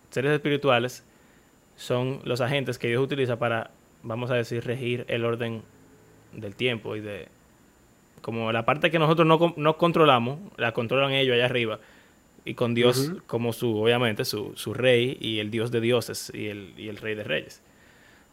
seres 0.09 0.31
espirituales, 0.31 1.05
son 1.75 2.19
los 2.23 2.41
agentes 2.41 2.77
que 2.77 2.87
Dios 2.87 3.03
utiliza 3.03 3.37
para, 3.37 3.71
vamos 4.05 4.31
a 4.31 4.35
decir, 4.35 4.63
regir 4.63 5.03
el 5.09 5.25
orden 5.25 5.63
del 6.31 6.55
tiempo 6.55 6.95
y 6.95 7.01
de... 7.01 7.27
Como 8.21 8.51
la 8.51 8.65
parte 8.65 8.89
que 8.89 8.97
nosotros 8.97 9.27
no, 9.27 9.53
no 9.57 9.77
controlamos, 9.77 10.39
la 10.57 10.71
controlan 10.71 11.11
ellos 11.11 11.35
allá 11.35 11.45
arriba. 11.45 11.79
Y 12.43 12.53
con 12.53 12.73
Dios 12.73 13.11
como 13.27 13.53
su, 13.53 13.77
obviamente, 13.77 14.25
su, 14.25 14.53
su 14.55 14.73
rey 14.73 15.17
y 15.19 15.39
el 15.39 15.51
Dios 15.51 15.71
de 15.71 15.81
dioses 15.81 16.31
y 16.33 16.47
el, 16.47 16.73
y 16.77 16.87
el 16.87 16.97
rey 16.97 17.15
de 17.15 17.23
reyes. 17.23 17.61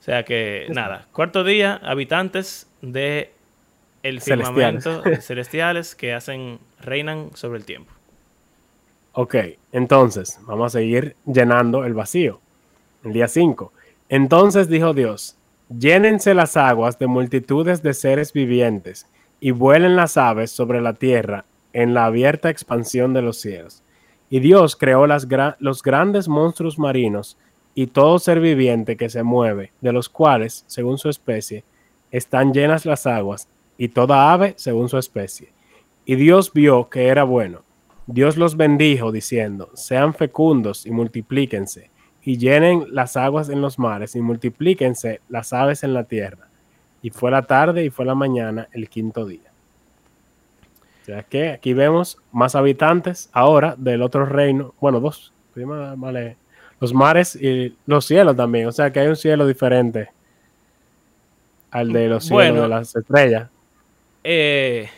O 0.01 0.03
sea 0.03 0.25
que, 0.25 0.67
nada, 0.71 1.09
cuarto 1.13 1.45
día, 1.45 1.81
habitantes 1.83 2.71
de 2.81 3.33
el 4.03 4.21
Celestiales. 4.21 4.83
firmamento 4.85 5.03
celestiales 5.21 5.95
que 5.95 6.13
hacen, 6.13 6.59
reinan 6.81 7.31
sobre 7.35 7.59
el 7.59 7.65
tiempo. 7.65 7.93
Ok, 9.13 9.37
entonces 9.73 10.41
vamos 10.43 10.75
a 10.75 10.79
seguir 10.79 11.17
llenando 11.27 11.85
el 11.85 11.95
vacío. 11.95 12.41
El 13.05 13.13
día 13.13 13.29
5. 13.29 13.73
Entonces 14.09 14.69
dijo 14.69 14.95
Dios, 14.95 15.37
llénense 15.79 16.35
las 16.35 16.57
aguas 16.57 16.99
de 16.99 17.07
multitudes 17.07 17.83
de 17.83 17.95
seres 17.95 18.33
vivientes 18.33 19.09
y 19.41 19.51
vuelen 19.51 19.97
las 19.97 20.17
aves 20.17 20.51
sobre 20.51 20.81
la 20.81 20.95
tierra 20.95 21.45
en 21.73 21.95
la 21.95 22.07
abierta 22.07 22.51
expansión 22.51 23.15
de 23.15 23.23
los 23.23 23.41
cielos. 23.41 23.83
Y 24.31 24.41
Dios 24.41 24.77
creó 24.77 25.07
los 25.07 25.83
grandes 25.83 26.29
monstruos 26.29 26.79
marinos 26.79 27.39
y 27.75 27.89
todo 27.89 28.19
ser 28.19 28.41
viviente 28.41 28.97
que 28.97 29.09
se 29.09 29.23
mueve, 29.23 29.73
de 29.81 29.93
los 29.93 30.09
cuales, 30.09 30.65
según 30.67 30.99
su 30.99 31.09
especie, 31.09 31.65
están 32.11 32.53
llenas 32.53 32.85
las 32.85 33.07
aguas, 33.07 33.49
y 33.79 33.89
toda 33.89 34.33
ave 34.33 34.55
según 34.57 34.89
su 34.89 34.99
especie. 34.99 35.53
Y 36.05 36.17
Dios 36.17 36.53
vio 36.53 36.89
que 36.89 37.09
era 37.09 37.25
bueno. 37.25 37.63
Dios 38.07 38.37
los 38.37 38.57
bendijo 38.57 39.13
diciendo, 39.13 39.71
sean 39.75 40.13
fecundos 40.13 40.87
y 40.87 40.91
multiplíquense, 40.91 41.91
y 42.25 42.39
llenen 42.39 42.85
las 42.91 43.17
aguas 43.17 43.49
en 43.49 43.61
los 43.61 43.79
mares, 43.79 44.15
y 44.17 44.21
multiplíquense 44.21 45.21
las 45.29 45.53
aves 45.53 45.83
en 45.83 45.93
la 45.95 46.05
tierra. 46.05 46.47
Y 47.03 47.11
fue 47.11 47.31
la 47.31 47.43
tarde 47.43 47.85
y 47.85 47.91
fue 47.91 48.05
la 48.05 48.15
mañana 48.15 48.69
el 48.73 48.89
quinto 48.89 49.27
día. 49.27 49.51
O 51.03 51.05
sea 51.05 51.25
que 51.25 51.51
aquí 51.51 51.73
vemos 51.75 52.17
más 52.31 52.55
habitantes 52.55 53.29
ahora 53.33 53.75
del 53.77 54.03
otro 54.03 54.25
reino, 54.25 54.73
bueno, 54.81 55.01
dos, 55.01 55.33
los 56.81 56.95
mares 56.95 57.35
y 57.37 57.77
los 57.87 58.05
cielos 58.05 58.37
también, 58.37 58.67
o 58.69 58.73
sea 58.73 58.93
que 58.93 59.01
hay 59.01 59.09
un 59.09 59.17
cielo 59.17 59.47
diferente 59.47 60.11
al 61.73 61.93
de 61.93 62.09
los 62.09 62.25
cielos 62.25 62.31
Bueno. 62.51 62.63
de 62.63 62.69
las 62.69 62.95
estrellas. 62.95 63.49
Eh, 64.25 64.89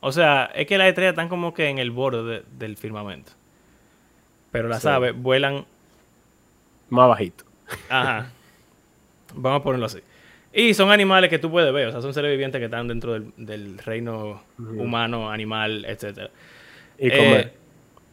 o 0.00 0.10
sea, 0.10 0.46
es 0.54 0.66
que 0.66 0.76
las 0.78 0.88
estrellas 0.88 1.12
están 1.12 1.28
como 1.28 1.54
que 1.54 1.68
en 1.68 1.78
el 1.78 1.90
borde 1.92 2.22
de- 2.24 2.44
del 2.58 2.76
firmamento. 2.76 3.32
Pero 4.50 4.68
las 4.68 4.82
Sí. 4.82 4.88
aves 4.88 5.14
vuelan 5.16 5.66
Más 6.90 7.08
bajito. 7.08 7.44
Ajá. 7.88 8.30
Vamos 9.34 9.60
a 9.60 9.62
ponerlo 9.62 9.86
así. 9.86 9.98
Y 10.52 10.72
son 10.74 10.90
animales 10.90 11.28
que 11.30 11.38
tú 11.38 11.50
puedes 11.50 11.72
ver, 11.72 11.88
o 11.88 11.92
sea, 11.92 12.00
son 12.00 12.14
seres 12.14 12.30
vivientes 12.30 12.58
que 12.58 12.64
están 12.64 12.88
dentro 12.88 13.12
del, 13.12 13.32
del 13.36 13.78
reino 13.78 14.42
humano, 14.58 15.30
animal, 15.30 15.84
etcétera. 15.84 16.30
Y 16.98 17.08
Eh, 17.08 17.16
comer. 17.16 17.54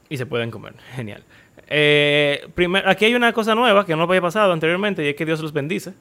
y 0.09 0.17
se 0.17 0.25
pueden 0.25 0.51
comer. 0.51 0.73
Genial. 0.95 1.23
Eh, 1.67 2.47
primer- 2.53 2.87
aquí 2.87 3.05
hay 3.05 3.15
una 3.15 3.31
cosa 3.33 3.55
nueva 3.55 3.85
que 3.85 3.95
no 3.95 4.03
había 4.03 4.21
pasado 4.21 4.51
anteriormente 4.51 5.03
y 5.03 5.07
es 5.07 5.15
que 5.15 5.25
Dios 5.25 5.39
los 5.41 5.53
bendice. 5.53 5.93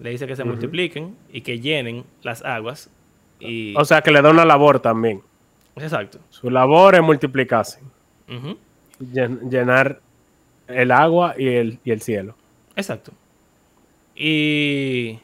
Le 0.00 0.10
dice 0.10 0.26
que 0.26 0.34
se 0.36 0.44
multipliquen 0.44 1.16
y 1.32 1.42
que 1.42 1.60
llenen 1.60 2.04
las 2.22 2.42
aguas. 2.44 2.90
Y... 3.38 3.74
O 3.76 3.84
sea 3.84 4.00
que 4.02 4.10
le 4.10 4.22
da 4.22 4.30
una 4.30 4.44
labor 4.46 4.80
también. 4.80 5.22
Exacto. 5.76 6.18
Su 6.30 6.50
labor 6.50 6.94
es 6.94 7.02
multiplicarse, 7.02 7.80
llen- 8.98 9.50
llenar 9.50 10.00
el 10.68 10.90
agua 10.92 11.34
y 11.38 11.48
el, 11.48 11.78
y 11.84 11.90
el 11.92 12.00
cielo. 12.00 12.36
Exacto. 12.76 13.12
Y 14.14 15.18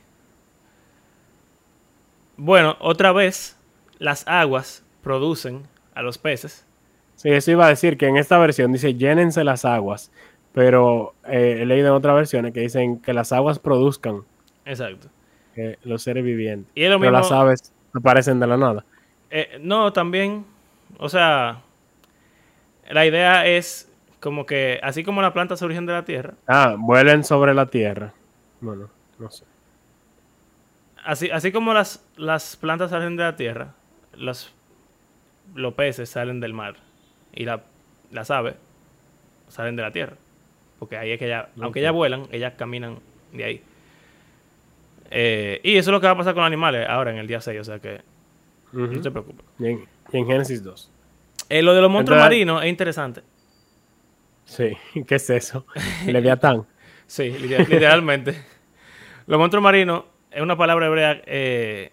bueno, 2.36 2.76
otra 2.80 3.12
vez, 3.12 3.56
las 3.98 4.26
aguas 4.26 4.84
producen 5.02 5.62
a 5.94 6.02
los 6.02 6.18
peces. 6.18 6.66
Sí, 7.16 7.30
eso 7.30 7.50
iba 7.52 7.66
a 7.66 7.68
decir 7.68 7.96
que 7.98 8.06
en 8.08 8.16
esta 8.16 8.38
versión 8.38 8.72
dice 8.72 8.94
llénense 8.94 9.44
las 9.44 9.64
aguas, 9.64 10.10
pero 10.52 11.14
eh, 11.26 11.58
he 11.60 11.66
leído 11.66 11.88
en 11.88 11.94
otras 11.94 12.16
versiones 12.16 12.52
que 12.52 12.60
dicen 12.60 12.98
que 13.00 13.12
las 13.12 13.32
aguas 13.32 13.58
produzcan 13.58 14.22
Exacto. 14.64 15.08
eh, 15.56 15.76
los 15.84 16.02
seres 16.02 16.24
vivientes. 16.24 16.70
Y 16.74 16.82
es 16.84 16.90
lo 16.90 16.98
pero 16.98 17.12
mismo. 17.12 17.18
las 17.18 17.30
aves 17.32 17.72
aparecen 17.94 18.40
de 18.40 18.46
la 18.46 18.56
nada. 18.56 18.84
eh, 19.30 19.58
no, 19.60 19.92
también, 19.92 20.44
o 20.98 21.08
sea, 21.08 21.60
la 22.90 23.06
idea 23.06 23.46
es 23.46 23.91
como 24.22 24.46
que, 24.46 24.78
así 24.82 25.02
como 25.04 25.20
la 25.20 25.32
planta 25.32 25.56
se 25.56 25.64
origen 25.64 25.84
de 25.84 25.92
la 25.92 26.04
tierra, 26.04 26.34
Ah, 26.46 26.76
vuelen 26.78 27.24
sobre 27.24 27.52
la 27.54 27.66
tierra. 27.66 28.14
Bueno, 28.60 28.88
no 29.18 29.30
sé. 29.30 29.44
así, 31.04 31.28
así 31.30 31.50
como 31.52 31.74
las, 31.74 32.06
las 32.16 32.56
plantas 32.56 32.90
salen 32.90 33.16
de 33.16 33.24
la 33.24 33.34
tierra, 33.36 33.74
los, 34.14 34.54
los 35.54 35.74
peces 35.74 36.08
salen 36.08 36.38
del 36.40 36.54
mar 36.54 36.76
y 37.34 37.44
la- 37.44 37.64
las 38.12 38.30
aves 38.30 38.54
salen 39.48 39.74
de 39.76 39.82
la 39.82 39.90
tierra. 39.90 40.16
Porque 40.78 40.96
ahí 40.96 41.10
es 41.12 41.18
que 41.18 41.28
ya, 41.28 41.48
aunque 41.60 41.80
Ok. 41.80 41.82
ellas 41.82 41.92
vuelan, 41.92 42.26
ellas 42.32 42.54
caminan 42.56 42.98
de 43.32 43.44
ahí. 43.44 43.62
Eh, 45.10 45.60
y 45.62 45.76
eso 45.76 45.90
es 45.90 45.92
lo 45.92 46.00
que 46.00 46.06
va 46.06 46.12
a 46.12 46.16
pasar 46.16 46.34
con 46.34 46.42
los 46.42 46.46
animales 46.46 46.88
ahora 46.88 47.10
en 47.10 47.18
el 47.18 47.26
día 47.26 47.40
6, 47.40 47.60
o 47.60 47.64
sea 47.64 47.78
que 47.80 48.00
no 48.72 48.88
te 49.00 49.10
preocupes. 49.10 49.44
y, 49.58 49.66
en, 49.66 49.84
y 50.12 50.18
en 50.18 50.26
Génesis 50.26 50.62
2. 50.62 50.90
Eh, 51.48 51.62
lo 51.62 51.74
de 51.74 51.82
los 51.82 51.90
monstruos 51.90 52.16
Entonces- 52.18 52.36
marinos 52.38 52.62
es 52.62 52.68
interesante. 52.70 53.22
Sí, 54.44 54.76
¿qué 55.06 55.14
es 55.16 55.30
eso? 55.30 55.66
Leviatán. 56.06 56.66
Sí, 57.06 57.30
liter- 57.30 57.68
literalmente. 57.68 58.34
los 59.26 59.38
monstruos 59.38 59.62
marinos 59.62 60.04
es 60.30 60.40
una 60.40 60.56
palabra 60.56 60.86
hebrea, 60.86 61.20
eh, 61.26 61.92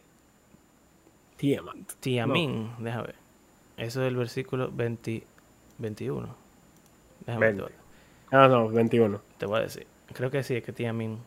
Tiamat. 1.36 1.75
tiamín, 2.00 2.72
déjame 2.79 3.08
ver. 3.08 3.15
Eso 3.75 4.01
es 4.01 4.08
el 4.08 4.15
versículo 4.15 4.72
20, 4.72 5.27
21. 5.77 6.36
Déjame 7.25 7.46
ver, 7.48 7.56
20. 7.56 7.74
Ah, 8.32 8.48
no, 8.48 8.70
21. 8.70 9.22
te 9.38 9.46
voy 9.46 9.60
a 9.60 9.63
decir. 9.63 9.88
Creo 10.13 10.32
que 10.32 10.41
sí, 10.44 10.56
es 10.56 10.63
que 10.63 10.72
tiamín. 10.72 11.20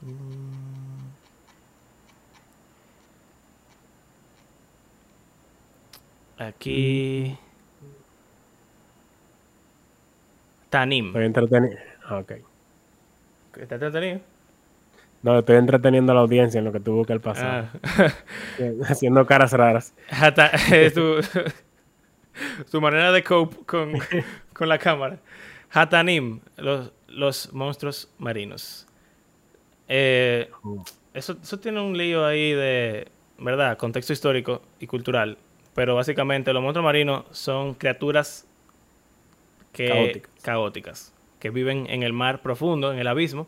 Mm. 0.00 1.10
Aquí. 6.38 7.36
Tanim. 10.70 11.08
Estoy 11.08 11.24
entretenido. 11.24 11.76
Ah, 12.04 12.18
ok. 12.18 12.32
¿Está 13.58 13.74
entretenido? 13.74 14.20
No, 15.22 15.38
estoy 15.38 15.56
entreteniendo 15.56 16.12
a 16.12 16.14
la 16.14 16.22
audiencia 16.22 16.58
en 16.58 16.64
lo 16.64 16.72
que 16.72 16.80
tú 16.80 16.94
buscas 16.94 17.14
el 17.14 17.20
pasado. 17.20 17.68
Ah. 17.82 18.12
Haciendo 18.88 19.26
caras 19.26 19.52
raras. 19.52 19.94
Tu, 20.94 21.20
tu 22.70 22.80
manera 22.80 23.12
de 23.12 23.22
cope 23.22 23.56
con, 23.66 23.92
con 24.54 24.68
la 24.68 24.78
cámara. 24.78 25.18
Hatanim, 25.70 26.40
los, 26.56 26.92
los 27.08 27.52
monstruos 27.52 28.10
marinos. 28.18 28.86
Eh, 29.88 30.48
eso, 31.12 31.36
eso 31.42 31.58
tiene 31.58 31.80
un 31.80 31.96
lío 31.96 32.24
ahí 32.24 32.52
de, 32.52 33.08
¿verdad? 33.38 33.76
Contexto 33.76 34.12
histórico 34.12 34.62
y 34.78 34.86
cultural. 34.86 35.36
Pero 35.74 35.94
básicamente 35.94 36.52
los 36.52 36.62
monstruos 36.62 36.84
marinos 36.84 37.24
son 37.30 37.74
criaturas 37.74 38.46
que, 39.72 39.88
Caóticas. 39.88 40.30
caóticas, 40.42 41.14
que 41.38 41.50
viven 41.50 41.86
en 41.88 42.02
el 42.02 42.12
mar 42.12 42.42
profundo, 42.42 42.92
en 42.92 42.98
el 42.98 43.06
abismo, 43.06 43.46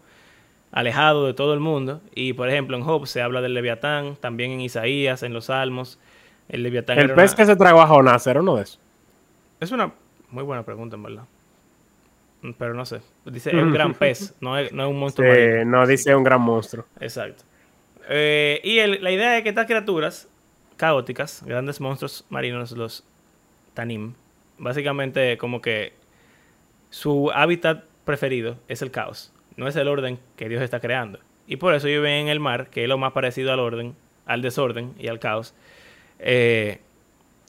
alejado 0.70 1.26
de 1.26 1.34
todo 1.34 1.52
el 1.54 1.60
mundo. 1.60 2.00
Y 2.14 2.32
por 2.32 2.48
ejemplo 2.48 2.76
en 2.76 2.82
Job 2.84 3.06
se 3.06 3.20
habla 3.22 3.40
del 3.40 3.54
leviatán, 3.54 4.16
también 4.16 4.52
en 4.52 4.60
Isaías, 4.60 5.22
en 5.22 5.32
los 5.34 5.46
Salmos. 5.46 5.98
El 6.48 6.62
leviatán 6.62 6.98
El 6.98 7.12
pez 7.14 7.30
una- 7.32 7.36
que 7.36 7.46
se 7.46 7.56
tragó 7.56 7.80
a 7.82 7.86
Jonás 7.86 8.26
era 8.26 8.40
uno 8.40 8.56
de 8.56 8.62
esos. 8.62 8.80
es 9.60 9.70
una 9.72 9.92
muy 10.30 10.42
buena 10.44 10.62
pregunta, 10.64 10.96
en 10.96 11.02
verdad. 11.02 11.24
Mm, 12.42 12.50
Pero 12.58 12.74
no 12.74 12.84
sé. 12.84 13.00
Dice, 13.26 13.50
es 13.50 13.56
un 13.62 13.72
gran 13.72 13.94
pez, 13.94 14.34
no 14.40 14.58
es, 14.58 14.72
no 14.72 14.82
es 14.84 14.90
un 14.90 14.98
monstruo 14.98 15.28
marino. 15.28 15.64
No 15.64 15.86
dice 15.86 16.14
un 16.14 16.24
gran 16.24 16.40
monstruo. 16.40 16.86
Exacto. 17.00 17.44
Eh, 18.08 18.60
y 18.64 18.78
el- 18.78 19.02
la 19.02 19.12
idea 19.12 19.36
es 19.36 19.42
que 19.44 19.50
estas 19.50 19.66
criaturas 19.66 20.28
caóticas, 20.76 21.44
grandes 21.46 21.80
monstruos 21.80 22.26
marinos, 22.30 22.72
los 22.72 23.04
Tanim, 23.74 24.14
básicamente 24.58 25.38
como 25.38 25.60
que 25.62 25.92
su 26.92 27.30
hábitat 27.32 27.84
preferido 28.04 28.58
es 28.68 28.82
el 28.82 28.90
caos, 28.90 29.32
no 29.56 29.66
es 29.66 29.74
el 29.76 29.88
orden 29.88 30.18
que 30.36 30.50
Dios 30.50 30.60
está 30.62 30.78
creando. 30.78 31.20
Y 31.46 31.56
por 31.56 31.74
eso 31.74 31.86
viven 31.86 32.12
en 32.12 32.28
el 32.28 32.38
mar, 32.38 32.68
que 32.68 32.82
es 32.82 32.88
lo 32.88 32.98
más 32.98 33.12
parecido 33.12 33.50
al 33.50 33.60
orden, 33.60 33.96
al 34.26 34.42
desorden 34.42 34.92
y 34.98 35.08
al 35.08 35.18
caos. 35.18 35.54
Eh, 36.18 36.80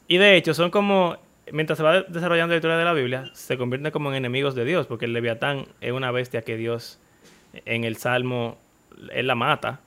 y 0.08 0.18
de 0.18 0.38
hecho, 0.38 0.54
son 0.54 0.72
como, 0.72 1.18
mientras 1.52 1.78
se 1.78 1.84
va 1.84 2.04
desarrollando 2.04 2.54
la 2.54 2.58
historia 2.58 2.78
de 2.78 2.86
la 2.86 2.94
Biblia, 2.94 3.32
se 3.34 3.58
convierten 3.58 3.92
como 3.92 4.12
en 4.12 4.16
enemigos 4.16 4.56
de 4.56 4.64
Dios, 4.64 4.88
porque 4.88 5.06
el 5.06 5.14
leviatán 5.14 5.66
es 5.82 5.92
una 5.92 6.10
bestia 6.12 6.44
que 6.44 6.56
Dios 6.56 7.02
en 7.66 7.84
el 7.84 7.98
Salmo, 7.98 8.58
él 9.12 9.28
la 9.28 9.36
mata. 9.36 9.82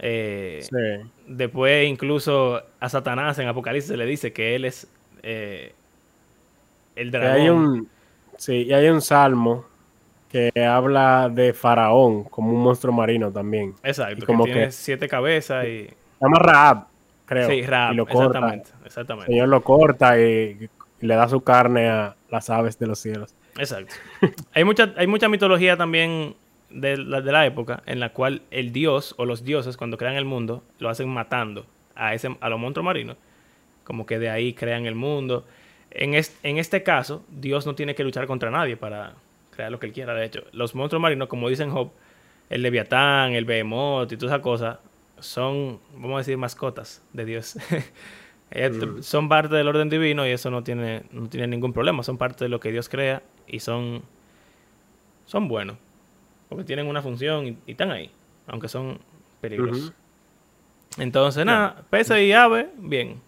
Eh, 0.00 0.64
después 1.26 1.88
incluso 1.88 2.62
a 2.78 2.88
Satanás 2.88 3.38
en 3.40 3.48
Apocalipsis 3.48 3.90
se 3.90 3.96
le 3.96 4.06
dice 4.06 4.32
que 4.32 4.54
él 4.54 4.64
es 4.64 4.90
eh, 5.24 5.74
el 6.94 7.10
dragón. 7.10 7.40
hay 7.40 7.48
un, 7.50 7.88
sí, 8.36 8.64
y 8.64 8.72
hay 8.72 8.88
un 8.88 9.00
salmo 9.00 9.66
que 10.28 10.50
habla 10.64 11.28
de 11.28 11.52
Faraón 11.52 12.24
como 12.24 12.52
un 12.52 12.62
monstruo 12.62 12.92
marino 12.92 13.30
también. 13.30 13.74
Exacto, 13.82 14.24
como 14.24 14.44
que 14.44 14.52
tiene 14.52 14.72
siete 14.72 15.06
cabezas 15.06 15.66
y... 15.66 15.84
Se 15.86 15.96
llama 16.20 16.38
Raab, 16.38 16.86
creo. 17.26 17.50
Sí, 17.50 17.62
Raab, 17.62 18.00
exactamente, 18.00 18.70
exactamente. 18.84 19.30
El 19.30 19.34
Señor 19.36 19.48
lo 19.48 19.62
corta 19.62 20.18
y, 20.18 20.68
le 21.00 21.14
da 21.16 21.28
su 21.28 21.40
carne 21.42 21.90
a 21.90 22.16
las 22.30 22.48
aves 22.48 22.78
de 22.78 22.86
los 22.86 22.98
cielos. 22.98 23.34
Exacto. 23.58 23.94
hay, 24.54 24.64
mucha, 24.64 24.94
hay 24.96 25.06
mucha 25.06 25.28
mitología 25.28 25.76
también 25.76 26.36
de 26.70 26.96
la, 26.96 27.20
de 27.20 27.32
la 27.32 27.44
época 27.44 27.82
en 27.86 28.00
la 28.00 28.12
cual 28.12 28.42
el 28.50 28.72
dios 28.72 29.14
o 29.18 29.26
los 29.26 29.44
dioses 29.44 29.76
cuando 29.76 29.98
crean 29.98 30.14
el 30.14 30.24
mundo 30.24 30.62
lo 30.78 30.88
hacen 30.88 31.08
matando 31.08 31.66
a, 31.94 32.14
ese, 32.14 32.36
a 32.40 32.48
los 32.48 32.58
monstruos 32.58 32.84
marinos. 32.84 33.16
Como 33.84 34.06
que 34.06 34.18
de 34.18 34.30
ahí 34.30 34.54
crean 34.54 34.86
el 34.86 34.94
mundo. 34.94 35.44
En, 35.94 36.14
en 36.14 36.58
este 36.58 36.82
caso, 36.82 37.24
Dios 37.28 37.66
no 37.66 37.74
tiene 37.74 37.94
que 37.94 38.04
luchar 38.04 38.26
contra 38.26 38.50
nadie 38.50 38.76
para, 38.76 39.14
crear 39.52 39.70
lo 39.70 39.78
que 39.78 39.86
él 39.86 39.92
quiera. 39.92 40.14
De 40.14 40.24
hecho, 40.24 40.42
los 40.52 40.74
monstruos 40.74 41.00
marinos, 41.00 41.28
como 41.28 41.48
dicen 41.48 41.70
Job, 41.70 41.92
el 42.50 42.62
leviatán, 42.62 43.34
el 43.34 43.44
behemoth 43.44 44.10
y 44.10 44.16
todas 44.16 44.32
esas 44.32 44.42
cosas, 44.42 44.78
son, 45.20 45.78
vamos 45.94 46.16
a 46.16 46.18
decir, 46.18 46.36
mascotas 46.36 47.02
de 47.12 47.24
Dios. 47.24 47.56
Son 49.00 49.30
parte 49.30 49.54
del 49.54 49.66
orden 49.66 49.88
divino 49.88 50.26
y 50.26 50.30
eso 50.30 50.50
no 50.50 50.62
tiene, 50.62 51.04
no 51.10 51.26
tiene 51.30 51.46
ningún 51.46 51.72
problema. 51.72 52.02
Son 52.02 52.18
parte 52.18 52.44
de 52.44 52.48
lo 52.50 52.60
que 52.60 52.70
Dios 52.70 52.90
crea 52.90 53.22
y 53.46 53.60
son, 53.60 54.02
son 55.24 55.48
buenos. 55.48 55.78
Porque 56.50 56.64
tienen 56.64 56.86
una 56.86 57.00
función 57.00 57.46
y, 57.46 57.56
están 57.66 57.90
ahí, 57.90 58.10
aunque 58.46 58.68
son 58.68 58.98
peligrosos. 59.40 59.94
Entonces, 60.98 61.46
nada, 61.46 61.82
pese 61.88 62.22
y 62.26 62.32
ave, 62.34 62.68
bien. 62.76 63.22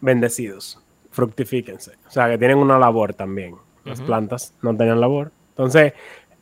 Bendecidos, 0.00 0.83
fructifíquense. 1.14 1.92
O 2.06 2.10
sea, 2.10 2.28
que 2.28 2.38
tienen 2.38 2.58
una 2.58 2.78
labor 2.78 3.14
también. 3.14 3.54
Las 3.84 4.00
plantas 4.00 4.54
no 4.62 4.76
tenían 4.76 5.00
labor. 5.00 5.30
Entonces, 5.50 5.92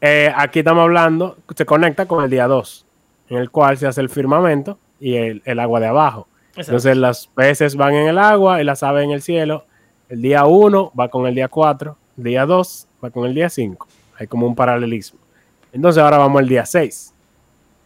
eh, 0.01 0.33
aquí 0.35 0.61
estamos 0.61 0.83
hablando, 0.83 1.37
se 1.55 1.67
conecta 1.67 2.07
con 2.07 2.25
el 2.25 2.31
día 2.31 2.47
2, 2.47 2.87
en 3.29 3.39
el 3.39 3.51
cual 3.51 3.77
se 3.77 3.87
hace 3.87 4.01
el 4.01 4.09
firmamento 4.09 4.79
y 4.99 5.17
el, 5.17 5.61
agua 5.61 5.81
de 5.81 5.89
abajo. 5.89 6.29
Entonces, 6.57 6.97
las 6.97 7.27
peces 7.27 7.77
van 7.77 7.95
en 7.95 8.09
el 8.09 8.19
agua 8.19 8.61
y 8.61 8.65
las 8.65 8.83
aves 8.83 9.05
en 9.05 9.11
el 9.11 9.23
cielo. 9.23 9.67
El 10.09 10.23
día 10.23 10.47
1 10.47 10.93
va 10.99 11.09
con 11.09 11.27
el 11.27 11.35
día 11.35 11.49
4, 11.49 11.97
día 12.17 12.47
2 12.47 12.89
va 13.05 13.11
con 13.11 13.27
el 13.27 13.35
día 13.35 13.51
5. 13.51 13.87
Hay 14.19 14.27
como 14.27 14.47
un 14.47 14.55
paralelismo. 14.55 15.19
Entonces, 15.73 16.03
ahora 16.03 16.19
vamos 16.19 16.41
al 16.41 16.49
día 16.49 16.65
6. 16.65 17.13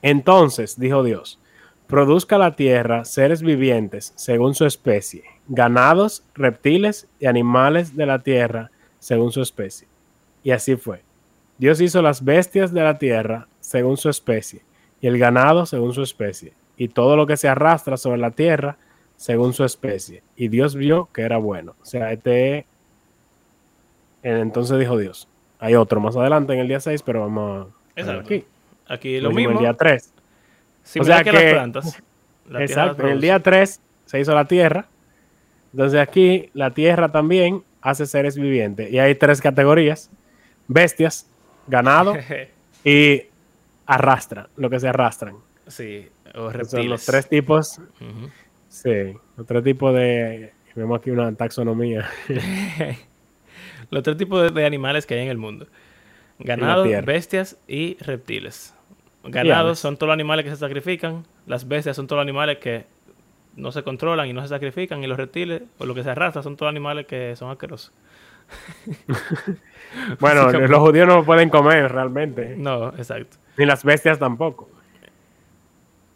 Entonces, 0.02 0.78
dijo 0.78 1.02
Dios, 1.02 1.40
produzca 1.86 2.38
la 2.38 2.56
tierra 2.56 3.04
seres 3.04 3.42
vivientes 3.42 4.12
según 4.16 4.54
su 4.54 4.64
especie, 4.66 5.24
ganados, 5.48 6.24
reptiles 6.34 7.08
y 7.20 7.26
animales 7.26 7.96
de 7.96 8.06
la 8.06 8.20
tierra 8.20 8.70
según 8.98 9.32
su 9.32 9.42
especie. 9.42 9.86
Y 10.42 10.50
así 10.50 10.76
fue. 10.76 11.02
Dios 11.58 11.80
hizo 11.80 12.02
las 12.02 12.24
bestias 12.24 12.72
de 12.72 12.82
la 12.82 12.98
tierra 12.98 13.48
según 13.60 13.96
su 13.96 14.08
especie, 14.08 14.62
y 15.00 15.06
el 15.06 15.18
ganado 15.18 15.66
según 15.66 15.92
su 15.92 16.02
especie, 16.02 16.52
y 16.76 16.88
todo 16.88 17.16
lo 17.16 17.26
que 17.26 17.36
se 17.36 17.48
arrastra 17.48 17.96
sobre 17.96 18.18
la 18.18 18.32
tierra 18.32 18.76
según 19.16 19.54
su 19.54 19.64
especie. 19.64 20.22
Y 20.36 20.48
Dios 20.48 20.76
vio 20.76 21.08
que 21.12 21.22
era 21.22 21.38
bueno. 21.38 21.74
O 21.80 21.84
sea, 21.84 22.12
este... 22.12 22.66
Entonces 24.22 24.78
dijo 24.78 24.98
Dios. 24.98 25.28
Hay 25.58 25.74
otro 25.74 26.00
más 26.00 26.16
adelante 26.16 26.52
en 26.52 26.58
el 26.58 26.68
día 26.68 26.80
6, 26.80 27.02
pero 27.02 27.20
vamos 27.20 27.68
a 27.96 28.12
aquí. 28.18 28.44
Aquí 28.88 29.20
lo, 29.20 29.30
mismo. 29.30 29.52
En 29.52 29.56
el 29.56 29.62
día 29.62 29.74
3. 29.74 30.12
O 30.98 31.04
sea 31.04 31.24
que, 31.24 31.32
las 31.32 31.52
plantas. 31.52 32.02
exacto. 32.58 33.02
En 33.02 33.08
el 33.08 33.20
día 33.20 33.40
3 33.40 33.80
se 34.04 34.20
hizo 34.20 34.34
la 34.34 34.46
tierra. 34.46 34.88
Entonces 35.72 36.00
aquí 36.00 36.50
la 36.54 36.72
tierra 36.72 37.10
también 37.12 37.62
hace 37.82 38.06
seres 38.06 38.36
vivientes. 38.36 38.90
Y 38.90 38.98
hay 38.98 39.14
tres 39.14 39.40
categorías: 39.40 40.10
bestias, 40.68 41.30
ganado 41.66 42.14
y 42.84 43.24
arrastra, 43.86 44.48
lo 44.56 44.70
que 44.70 44.80
se 44.80 44.88
arrastran. 44.88 45.36
Sí, 45.66 46.08
o 46.34 46.50
reptiles. 46.50 46.70
Son 46.70 46.88
los 46.88 47.04
tres 47.04 47.28
tipos. 47.28 47.80
Sí, 48.68 49.14
los 49.36 49.46
tres 49.46 49.64
tipos 49.64 49.94
de. 49.94 50.52
Vemos 50.74 51.00
aquí 51.00 51.10
una 51.10 51.34
taxonomía. 51.34 52.06
los 53.90 54.02
tres 54.02 54.16
tipos 54.16 54.52
de, 54.52 54.66
animales 54.66 55.06
que 55.06 55.14
hay 55.14 55.20
en 55.22 55.30
el 55.30 55.38
mundo: 55.38 55.66
ganado, 56.38 56.84
bestias 57.04 57.58
y 57.66 57.96
reptiles. 58.00 58.75
Ganados 59.28 59.78
son 59.78 59.96
todos 59.96 60.08
los 60.08 60.14
animales 60.14 60.44
que 60.44 60.50
se 60.50 60.56
sacrifican. 60.56 61.24
Las 61.46 61.66
bestias 61.66 61.96
son 61.96 62.06
todos 62.06 62.18
los 62.18 62.24
animales 62.24 62.58
que 62.58 62.84
no 63.56 63.72
se 63.72 63.82
controlan 63.82 64.28
y 64.28 64.32
no 64.32 64.42
se 64.42 64.48
sacrifican. 64.48 65.02
Y 65.02 65.06
los 65.06 65.16
reptiles, 65.16 65.62
o 65.78 65.86
lo 65.86 65.94
que 65.94 66.02
se 66.02 66.10
arrastra, 66.10 66.42
son 66.42 66.56
todos 66.56 66.70
animales 66.70 67.06
que 67.06 67.34
son 67.36 67.50
asquerosos. 67.50 67.92
bueno, 70.20 70.50
los 70.68 70.80
judíos 70.80 71.08
no 71.08 71.24
pueden 71.24 71.50
comer 71.50 71.90
realmente. 71.90 72.54
No, 72.56 72.88
exacto. 72.90 73.36
Ni 73.56 73.66
las 73.66 73.84
bestias 73.84 74.18
tampoco. 74.18 74.68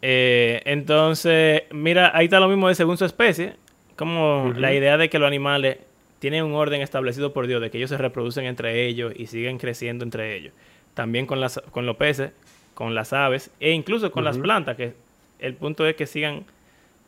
Eh, 0.01 0.61
entonces, 0.65 1.63
mira, 1.71 2.11
ahí 2.15 2.25
está 2.25 2.39
lo 2.39 2.47
mismo 2.47 2.67
de 2.67 2.75
según 2.75 2.97
su 2.97 3.05
especie. 3.05 3.55
Como 3.95 4.53
la 4.55 4.73
idea 4.73 4.97
de 4.97 5.09
que 5.09 5.19
los 5.19 5.27
animales 5.27 5.77
tienen 6.19 6.43
un 6.43 6.53
orden 6.53 6.81
establecido 6.81 7.33
por 7.33 7.47
Dios, 7.47 7.61
de 7.61 7.69
que 7.69 7.77
ellos 7.77 7.89
se 7.89 7.97
reproducen 7.97 8.45
entre 8.45 8.85
ellos 8.85 9.13
y 9.15 9.27
siguen 9.27 9.57
creciendo 9.57 10.03
entre 10.03 10.35
ellos. 10.35 10.53
También 10.93 11.25
con, 11.25 11.39
las, 11.39 11.61
con 11.71 11.85
los 11.85 11.97
peces, 11.97 12.31
con 12.81 12.95
las 12.95 13.13
aves 13.13 13.51
e 13.59 13.73
incluso 13.73 14.11
con 14.11 14.23
las 14.23 14.39
plantas, 14.39 14.75
que 14.75 14.95
el 15.37 15.53
punto 15.53 15.85
es 15.85 15.95
que 15.95 16.07
sigan 16.07 16.45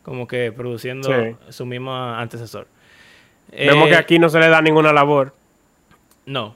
como 0.03 0.27
que 0.27 0.51
produciendo 0.51 1.09
su 1.49 1.65
mismo 1.65 1.95
antecesor. 1.95 2.67
Vemos 3.51 3.87
que 3.87 3.95
eh, 3.95 3.97
aquí 3.97 4.19
no 4.19 4.29
se 4.29 4.39
le 4.39 4.49
da 4.49 4.61
ninguna 4.61 4.93
labor. 4.93 5.33
No, 6.27 6.53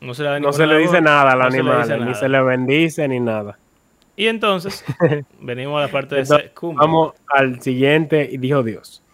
no 0.00 0.12
se 0.12 0.24
le 0.24 0.30
da 0.30 0.40
No 0.40 0.52
se 0.52 0.66
le 0.66 0.76
dice 0.76 1.00
nada 1.00 1.30
al 1.34 1.42
animal, 1.42 2.04
ni 2.04 2.16
se 2.16 2.28
le 2.28 2.42
bendice 2.42 3.06
ni 3.06 3.20
nada. 3.20 3.56
Y 4.16 4.26
entonces, 4.26 4.84
venimos 5.40 5.78
a 5.78 5.86
la 5.86 5.92
parte 5.92 6.16
de 6.16 6.50
Vamos 6.60 7.12
al 7.28 7.62
siguiente, 7.62 8.28
y 8.28 8.38
dijo 8.38 8.64
Dios. 8.64 9.04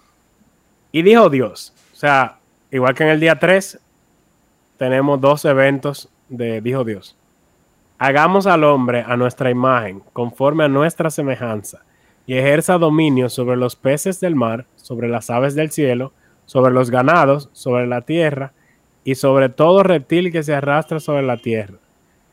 Y 0.90 1.02
dijo 1.02 1.28
Dios. 1.28 1.74
O 1.92 1.96
sea, 1.96 2.38
igual 2.70 2.94
que 2.94 3.02
en 3.02 3.10
el 3.10 3.20
día 3.20 3.38
3, 3.38 3.78
tenemos 4.78 5.20
dos 5.20 5.44
eventos 5.44 6.08
de 6.30 6.62
dijo 6.62 6.82
Dios. 6.82 7.14
Hagamos 8.06 8.46
al 8.46 8.64
hombre 8.64 9.02
a 9.08 9.16
nuestra 9.16 9.48
imagen, 9.48 10.02
conforme 10.12 10.64
a 10.64 10.68
nuestra 10.68 11.08
semejanza 11.08 11.86
y 12.26 12.34
ejerza 12.34 12.76
dominio 12.76 13.30
sobre 13.30 13.56
los 13.56 13.76
peces 13.76 14.20
del 14.20 14.34
mar, 14.34 14.66
sobre 14.76 15.08
las 15.08 15.30
aves 15.30 15.54
del 15.54 15.70
cielo, 15.70 16.12
sobre 16.44 16.70
los 16.70 16.90
ganados, 16.90 17.48
sobre 17.54 17.86
la 17.86 18.02
tierra 18.02 18.52
y 19.04 19.14
sobre 19.14 19.48
todo 19.48 19.82
reptil 19.82 20.30
que 20.32 20.42
se 20.42 20.54
arrastra 20.54 21.00
sobre 21.00 21.22
la 21.22 21.38
tierra. 21.38 21.78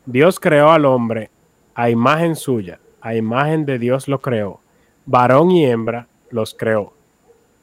Dios 0.05 0.41
creó 0.41 0.71
al 0.71 0.83
hombre 0.83 1.29
a 1.73 1.89
imagen 1.89 2.35
suya, 2.35 2.81
a 2.99 3.15
imagen 3.15 3.65
de 3.65 3.79
Dios 3.79 4.09
lo 4.09 4.19
creó. 4.19 4.59
Varón 5.05 5.51
y 5.51 5.65
hembra 5.65 6.09
los 6.31 6.53
creó. 6.53 6.91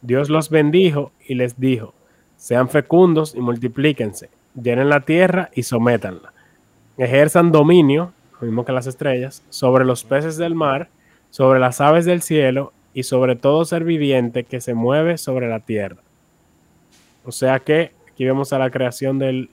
Dios 0.01 0.31
los 0.31 0.49
bendijo 0.49 1.13
y 1.27 1.35
les 1.35 1.61
dijo, 1.61 1.93
sean 2.37 2.71
fecundos 2.71 3.35
y 3.35 3.43
multiplíquense, 3.43 4.31
llenen 4.55 4.89
la 4.89 5.03
tierra 5.03 5.51
y 5.55 5.65
sométanla. 5.65 6.33
Ejerzan 6.99 7.53
dominio, 7.53 8.13
lo 8.41 8.47
mismo 8.47 8.65
que 8.65 8.73
las 8.73 8.87
estrellas, 8.87 9.45
sobre 9.49 9.85
los 9.85 10.05
peces 10.05 10.37
del 10.37 10.55
mar, 10.55 10.89
sobre 11.31 11.61
las 11.61 11.81
aves 11.81 12.05
del 12.05 12.23
cielo 12.23 12.73
y 12.93 13.05
sobre 13.05 13.37
todo 13.37 13.65
ser 13.65 13.85
viviente 13.85 14.45
que 14.45 14.61
se 14.61 14.75
mueve 14.75 15.17
sobre 15.17 15.49
la 15.49 15.61
tierra. 15.61 15.99
O 17.25 17.33
sea 17.33 17.61
que 17.61 17.93
aquí 18.11 18.25
vemos 18.25 18.53
a 18.53 18.59
la 18.59 18.71
creación 18.71 19.19
del, 19.19 19.51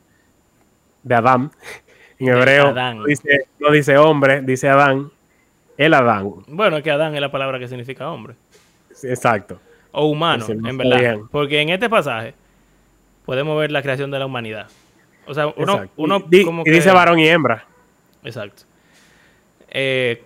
de 1.03 1.15
Adán. 1.15 1.51
En 2.17 2.29
hebreo 2.29 2.73
no 2.73 3.03
dice, 3.03 3.27
no 3.59 3.71
dice 3.71 3.97
hombre, 3.97 4.41
dice 4.41 4.69
Adán. 4.69 5.11
El 5.77 5.93
Adán. 5.93 6.31
Bueno, 6.47 6.77
es 6.77 6.83
que 6.83 6.89
Adán 6.89 7.13
es 7.13 7.19
la 7.19 7.29
palabra 7.29 7.59
que 7.59 7.67
significa 7.67 8.09
hombre. 8.09 8.35
exacto. 9.03 9.59
O 9.91 10.05
humano, 10.05 10.45
en 10.47 10.77
verdad. 10.77 11.17
Porque 11.29 11.59
en 11.59 11.67
este 11.67 11.89
pasaje 11.89 12.33
podemos 13.25 13.59
ver 13.59 13.69
la 13.73 13.81
creación 13.81 14.11
de 14.11 14.19
la 14.19 14.27
humanidad. 14.27 14.67
O 15.27 15.33
sea, 15.33 15.47
uno, 15.47 15.85
uno 15.95 16.25
y, 16.29 16.69
dice 16.69 16.91
varón 16.91 17.19
y 17.19 17.27
hembra. 17.27 17.65
Exacto. 18.23 18.63
Eh, 19.69 20.23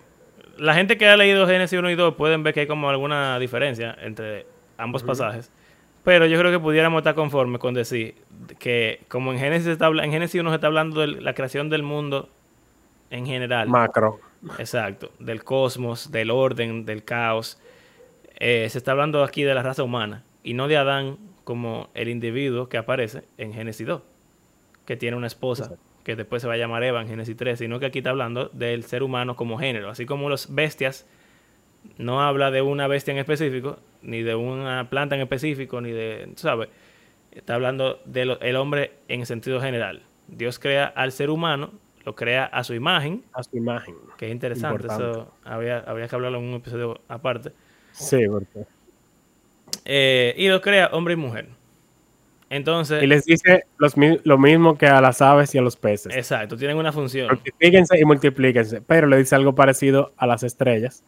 la 0.58 0.74
gente 0.74 0.98
que 0.98 1.08
ha 1.08 1.18
leído 1.18 1.48
Génesis 1.48 1.78
1 1.78 1.90
y 1.90 1.96
2 1.96 2.16
pueden 2.16 2.44
ver 2.44 2.54
que 2.54 2.62
hay 2.62 2.68
como 2.68 2.90
alguna 2.90 3.40
diferencia 3.40 3.96
entre 4.02 4.46
ambos 4.78 5.04
pasajes. 5.04 5.52
Pero 6.04 6.26
yo 6.26 6.40
creo 6.40 6.52
que 6.52 6.60
pudiéramos 6.60 7.00
estar 7.00 7.16
conformes 7.16 7.60
con 7.60 7.74
decir 7.74 8.16
que 8.58 9.02
como 9.08 9.32
en 9.32 9.40
Génesis, 9.40 9.68
está, 9.68 9.88
en 9.88 10.12
Génesis 10.12 10.40
1 10.40 10.50
se 10.50 10.56
está 10.56 10.68
hablando 10.68 11.02
de 11.02 11.08
la 11.08 11.34
creación 11.34 11.70
del 11.70 11.84
mundo 11.84 12.30
en 13.10 13.26
general. 13.26 13.68
Macro. 13.70 14.20
Exacto. 14.58 15.12
Del 15.20 15.44
cosmos, 15.44 16.12
del 16.12 16.32
orden, 16.32 16.86
del 16.86 17.04
caos. 17.04 17.60
eh, 18.40 18.68
se 18.70 18.78
está 18.78 18.92
hablando 18.92 19.24
aquí 19.24 19.44
de 19.44 19.54
la 19.54 19.64
raza 19.64 19.84
humana 19.84 20.24
y 20.44 20.54
no 20.54 20.68
de 20.68 20.78
Adán 20.78 21.18
como 21.44 21.90
el 21.94 22.10
individuo 22.10 22.70
que 22.70 22.78
aparece 22.78 23.24
en 23.38 23.54
Génesis 23.54 23.86
2, 23.86 24.02
que 24.90 24.98
tiene 24.98 25.16
una 25.16 25.28
esposa 25.28 25.66
Exacto. 25.66 25.84
que 26.04 26.16
después 26.16 26.42
se 26.42 26.48
va 26.48 26.56
a 26.56 26.58
llamar 26.58 26.84
Eva 26.84 27.00
en 27.00 27.08
Génesis 27.08 27.38
3, 27.38 27.60
sino 27.60 27.80
que 27.80 27.86
aquí 27.86 28.00
está 28.00 28.10
hablando 28.10 28.50
del 28.54 28.84
ser 28.86 29.04
humano 29.04 29.36
como 29.36 29.60
género, 29.60 29.92
así 29.92 30.08
como 30.08 30.30
los 30.30 30.52
bestias 30.56 31.06
no 32.00 32.24
habla 32.24 32.50
de 32.50 32.64
una 32.64 32.88
bestia 32.88 33.12
en 33.12 33.20
específico, 33.20 33.78
ni 34.02 34.24
de 34.24 34.34
una 34.34 34.90
planta 34.90 35.14
en 35.14 35.22
específico, 35.22 35.80
ni 35.80 35.92
de, 35.92 36.32
¿sabes? 36.38 36.70
Está 37.32 37.54
hablando 37.54 38.00
del 38.06 38.40
el 38.42 38.56
hombre 38.56 38.94
en 39.10 39.28
sentido 39.28 39.62
general. 39.62 40.02
Dios 40.28 40.58
crea 40.58 40.86
al 40.88 41.12
ser 41.12 41.30
humano, 41.30 41.72
lo 42.04 42.16
crea 42.16 42.46
a 42.46 42.64
su 42.64 42.74
imagen, 42.74 43.24
A 43.34 43.44
su 43.44 43.56
imagen. 43.58 43.94
que 44.18 44.26
es 44.26 44.32
interesante, 44.32 44.82
Importante. 44.88 45.04
eso 45.12 45.32
habría, 45.44 45.78
habría 45.86 46.08
que 46.08 46.16
hablarlo 46.16 46.40
en 46.40 46.46
un 46.46 46.54
episodio 46.56 47.00
aparte. 47.08 47.52
Sí, 47.92 48.22
porque. 48.28 48.66
Eh, 49.86 50.34
y 50.36 50.48
lo 50.48 50.60
crea 50.62 50.88
hombre 50.94 51.14
y 51.14 51.18
mujer. 51.18 51.59
Entonces, 52.50 53.04
Y 53.04 53.08
les 53.08 53.26
dice 53.26 53.66
los 53.78 53.94
lo 54.24 54.38
mismo 54.38 54.78
que 54.78 54.88
a 54.88 55.00
las 55.02 55.22
aves 55.22 55.54
y 55.54 55.58
a 55.60 55.62
los 55.62 55.76
peces. 55.76 56.16
exacto, 56.16 56.58
tienen 56.58 56.78
una 56.78 56.92
función. 56.92 57.28
Multiplíquense 57.28 58.00
y 58.00 58.06
multiplíquense. 58.06 58.82
Pero 58.82 59.08
le 59.08 59.18
dice 59.18 59.36
algo 59.36 59.54
parecido 59.54 60.14
a 60.18 60.26
las 60.26 60.42
estrellas. 60.44 61.04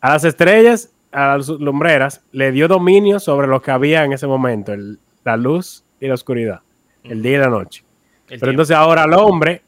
A 0.00 0.10
las 0.10 0.24
estrellas, 0.24 0.94
a 1.12 1.36
las 1.36 1.48
lumbreras, 1.48 2.24
le 2.32 2.50
dio 2.52 2.66
dominio 2.68 3.20
sobre 3.20 3.46
lo 3.46 3.60
que 3.60 3.70
había 3.70 4.04
en 4.04 4.12
ese 4.14 4.26
momento: 4.26 4.72
el- 4.72 4.98
la 5.24 5.36
luz 5.36 5.84
y 6.00 6.06
la 6.08 6.14
oscuridad, 6.14 6.60
el 7.04 7.22
día 7.22 7.36
y 7.36 7.38
la 7.40 7.48
noche. 7.50 7.82
El 7.82 8.26
Pero 8.26 8.38
tiempo. 8.38 8.50
entonces 8.52 8.76
ahora 8.76 9.02
al 9.02 9.12
hombre, 9.12 9.62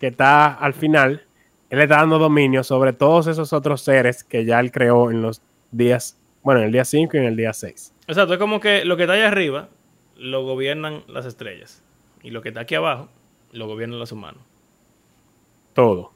que 0.00 0.08
está 0.08 0.54
al 0.54 0.74
final, 0.74 1.22
él 1.70 1.78
le 1.78 1.84
está 1.84 1.98
dando 1.98 2.18
dominio 2.18 2.64
sobre 2.64 2.92
todos 2.92 3.28
esos 3.28 3.52
otros 3.52 3.80
seres 3.82 4.24
que 4.24 4.44
ya 4.44 4.58
él 4.58 4.72
creó 4.72 5.10
en 5.12 5.22
los 5.22 5.40
días, 5.70 6.18
bueno, 6.42 6.60
en 6.60 6.66
el 6.66 6.72
día 6.72 6.84
5 6.84 7.16
y 7.16 7.20
en 7.20 7.26
el 7.26 7.36
día 7.36 7.52
6. 7.52 7.94
Exacto, 8.08 8.32
es 8.32 8.38
como 8.40 8.58
que 8.58 8.84
lo 8.84 8.96
que 8.96 9.02
está 9.04 9.12
allá 9.12 9.28
arriba 9.28 9.68
lo 10.18 10.44
gobiernan 10.44 11.04
las 11.06 11.24
estrellas. 11.26 11.82
Y 12.22 12.30
lo 12.30 12.42
que 12.42 12.48
está 12.48 12.60
aquí 12.62 12.74
abajo 12.74 13.08
lo 13.52 13.66
gobiernan 13.66 13.98
los 13.98 14.12
humanos. 14.12 14.42
Todo. 15.72 16.12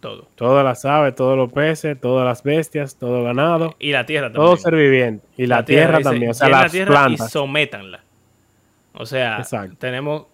Todo. 0.00 0.28
Todas 0.34 0.62
las 0.64 0.84
aves, 0.84 1.14
todos 1.14 1.36
los 1.36 1.50
peces, 1.52 1.98
todas 1.98 2.26
las 2.26 2.42
bestias, 2.42 2.96
todo 2.98 3.18
el 3.20 3.24
ganado, 3.24 3.74
Y 3.78 3.92
la 3.92 4.04
tierra 4.04 4.26
también. 4.26 4.44
todo 4.44 4.56
ser 4.58 4.74
viviente. 4.74 5.26
Y 5.38 5.46
la, 5.46 5.64
tierra, 5.64 5.98
dice, 5.98 6.10
también, 6.10 6.30
o 6.30 6.34
sea, 6.34 6.46
"Llenen 6.48 6.60
las 6.60 6.66
la 6.66 6.72
tierra 6.72 6.90
y 6.92 6.96
plantas. 6.96 7.30
sométanla. 7.32 8.04
O 8.92 9.06
sea, 9.06 9.38
Exacto. 9.38 9.76
tenemos 9.78 10.26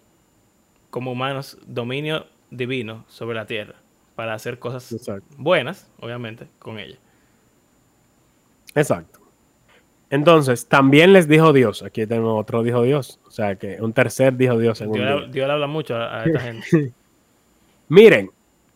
como 0.89 1.13
humanos 1.13 1.57
dominio 1.65 2.25
divino 2.49 3.05
sobre 3.07 3.35
la 3.37 3.45
tierra 3.45 3.75
para 4.15 4.33
hacer 4.33 4.59
cosas 4.59 4.91
Exacto. 4.91 5.25
buenas, 5.37 5.89
obviamente, 6.01 6.47
con 6.59 6.77
ella. 6.77 6.97
Exacto. 8.75 9.20
Entonces, 10.11 10.67
también 10.67 11.13
les 11.13 11.27
dijo 11.27 11.53
Dios. 11.53 11.81
Aquí 11.81 12.05
tenemos 12.05 12.39
otro 12.39 12.61
dijo 12.61 12.83
Dios. 12.83 13.19
O 13.25 13.31
sea, 13.31 13.55
que 13.55 13.81
un 13.81 13.93
tercer 13.93 14.35
dijo 14.35 14.59
Dios 14.59 14.79
Dios, 14.79 15.31
Dios 15.31 15.49
habla 15.49 15.67
mucho 15.67 15.95
a, 15.95 16.21
a 16.21 16.25
esta 16.25 16.39
gente. 16.41 16.93
Miren, 17.87 18.29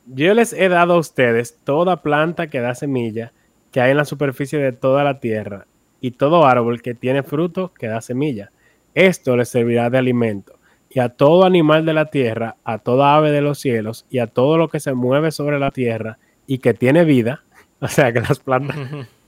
yo 0.08 0.34
les 0.34 0.54
he 0.54 0.69
dado 0.69 0.93
a 0.93 0.98
ustedes 0.98 1.58
toda 1.63 2.02
planta 2.02 2.48
que 2.48 2.62
da 2.62 2.74
semilla 2.74 3.34
que 3.71 3.82
hay 3.82 3.91
en 3.91 3.98
la 3.98 4.06
superficie 4.06 4.58
de 4.58 4.71
toda 4.71 5.04
la 5.04 5.19
tierra 5.19 5.67
y 6.00 6.12
todo 6.12 6.45
árbol 6.45 6.82
que 6.82 6.93
tiene 6.93 7.24
fruto 7.24 7.74
que 7.78 7.88
da 7.88 8.00
semilla. 8.00 8.52
Esto 8.93 9.36
les 9.36 9.50
servirá 9.50 9.89
de 9.89 9.98
alimento. 9.98 10.58
Y 10.89 11.00
a 11.00 11.10
todo 11.10 11.43
animal 11.43 11.86
de 11.86 11.91
la 11.91 12.06
tierra, 12.06 12.56
a 12.63 12.78
toda 12.78 13.17
ave 13.17 13.32
de 13.32 13.41
los 13.41 13.60
cielos 13.60 14.06
y 14.10 14.19
a 14.19 14.28
todo 14.28 14.58
lo 14.58 14.69
que 14.69 14.80
se 14.80 14.93
mueve 14.93 15.32
sobre 15.32 15.60
la 15.60 15.71
tierra 15.71 16.17
y 16.48 16.60
que 16.60 16.74
tiene 16.74 17.04
vida, 17.04 17.43
o 17.82 17.89
sea 17.89 18.13
que 18.13 18.21
las 18.21 18.39
plantas, 18.39 18.78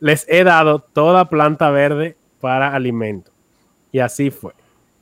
les 0.00 0.26
he 0.28 0.44
dado 0.44 0.80
toda 0.80 1.28
planta 1.28 1.70
verde 1.70 2.16
para 2.40 2.74
alimento. 2.74 3.32
Y 3.92 4.00
así 4.00 4.30
fue. 4.30 4.52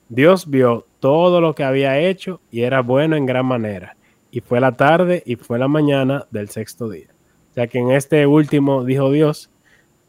Dios 0.09 0.49
vio 0.49 0.87
todo 1.01 1.41
lo 1.41 1.55
que 1.55 1.65
había 1.65 1.99
hecho 1.99 2.41
y 2.51 2.63
era 2.63 2.81
bueno 2.81 3.17
en 3.17 3.27
gran 3.27 3.47
manera. 3.47 3.97
Y 4.31 4.41
fue 4.41 4.61
la 4.61 4.77
tarde 4.77 5.23
y 5.27 5.37
fue 5.37 5.59
la 5.59 5.69
mañana 5.69 6.27
del 6.31 6.49
sexto 6.49 6.89
día. 6.89 7.09
O 7.51 7.55
sea 7.55 7.67
que 7.67 7.79
en 7.79 7.91
este 7.91 8.27
último, 8.27 8.85
dijo 8.85 9.11
Dios, 9.11 9.51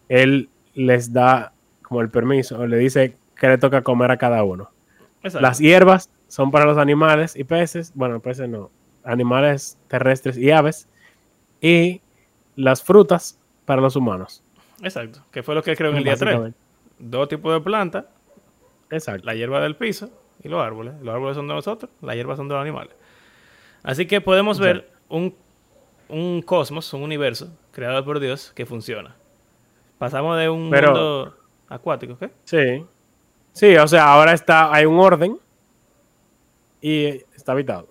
Él 0.09 0.49
les 0.73 1.13
da 1.13 1.53
como 1.81 2.01
el 2.01 2.09
permiso, 2.09 2.67
le 2.67 2.77
dice 2.77 3.15
que 3.35 3.47
le 3.47 3.57
toca 3.57 3.81
comer 3.81 4.11
a 4.11 4.17
cada 4.17 4.43
uno. 4.43 4.69
Exacto. 5.23 5.41
Las 5.41 5.59
hierbas 5.59 6.11
son 6.27 6.51
para 6.51 6.65
los 6.65 6.77
animales 6.77 7.35
y 7.35 7.45
peces, 7.45 7.91
bueno, 7.95 8.19
peces 8.19 8.49
no, 8.49 8.69
animales 9.03 9.77
terrestres 9.87 10.37
y 10.37 10.51
aves. 10.51 10.89
Y 11.61 12.01
las 12.55 12.83
frutas 12.83 13.39
para 13.67 13.81
los 13.81 13.95
humanos. 13.95 14.41
Exacto. 14.81 15.19
Que 15.29 15.43
fue 15.43 15.53
lo 15.53 15.61
que 15.61 15.75
creo 15.75 15.91
en 15.91 15.97
el 15.97 16.03
día 16.05 16.15
3. 16.15 16.25
Básicamente. 16.25 16.59
Dos 16.99 17.27
tipos 17.27 17.53
de 17.53 17.59
plantas, 17.61 18.05
Exacto. 18.89 19.25
la 19.25 19.35
hierba 19.35 19.59
del 19.61 19.75
piso 19.75 20.09
y 20.41 20.47
los 20.47 20.63
árboles. 20.63 20.93
Los 21.01 21.13
árboles 21.13 21.35
son 21.35 21.47
de 21.47 21.53
nosotros, 21.53 21.91
las 22.01 22.15
hierbas 22.15 22.37
son 22.37 22.47
de 22.47 22.55
los 22.55 22.61
animales. 22.61 22.95
Así 23.83 24.05
que 24.07 24.21
podemos 24.21 24.57
ver 24.59 24.89
un, 25.09 25.35
un 26.07 26.41
cosmos, 26.41 26.91
un 26.93 27.03
universo 27.03 27.55
creado 27.71 28.03
por 28.05 28.19
Dios 28.19 28.51
que 28.55 28.65
funciona. 28.65 29.15
Pasamos 29.97 30.39
de 30.39 30.49
un 30.49 30.69
Pero- 30.69 30.87
mundo 30.91 31.37
acuático, 31.69 32.17
¿qué? 32.17 32.31
Sí. 32.45 32.85
Sí, 33.51 33.75
o 33.75 33.87
sea, 33.87 34.13
ahora 34.13 34.33
está, 34.33 34.73
hay 34.73 34.85
un 34.85 34.97
orden 34.99 35.37
y 36.81 37.05
está 37.35 37.51
habitado. 37.51 37.89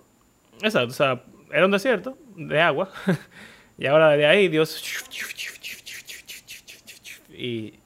Exacto, 0.61 0.87
o 0.89 0.95
sea, 0.95 1.23
era 1.51 1.65
un 1.65 1.71
desierto 1.71 2.17
de 2.35 2.59
agua. 2.61 2.89
y 3.77 3.85
ahora 3.85 4.09
de 4.11 4.25
ahí 4.25 4.47
Dios... 4.47 4.81
Y 7.37 7.79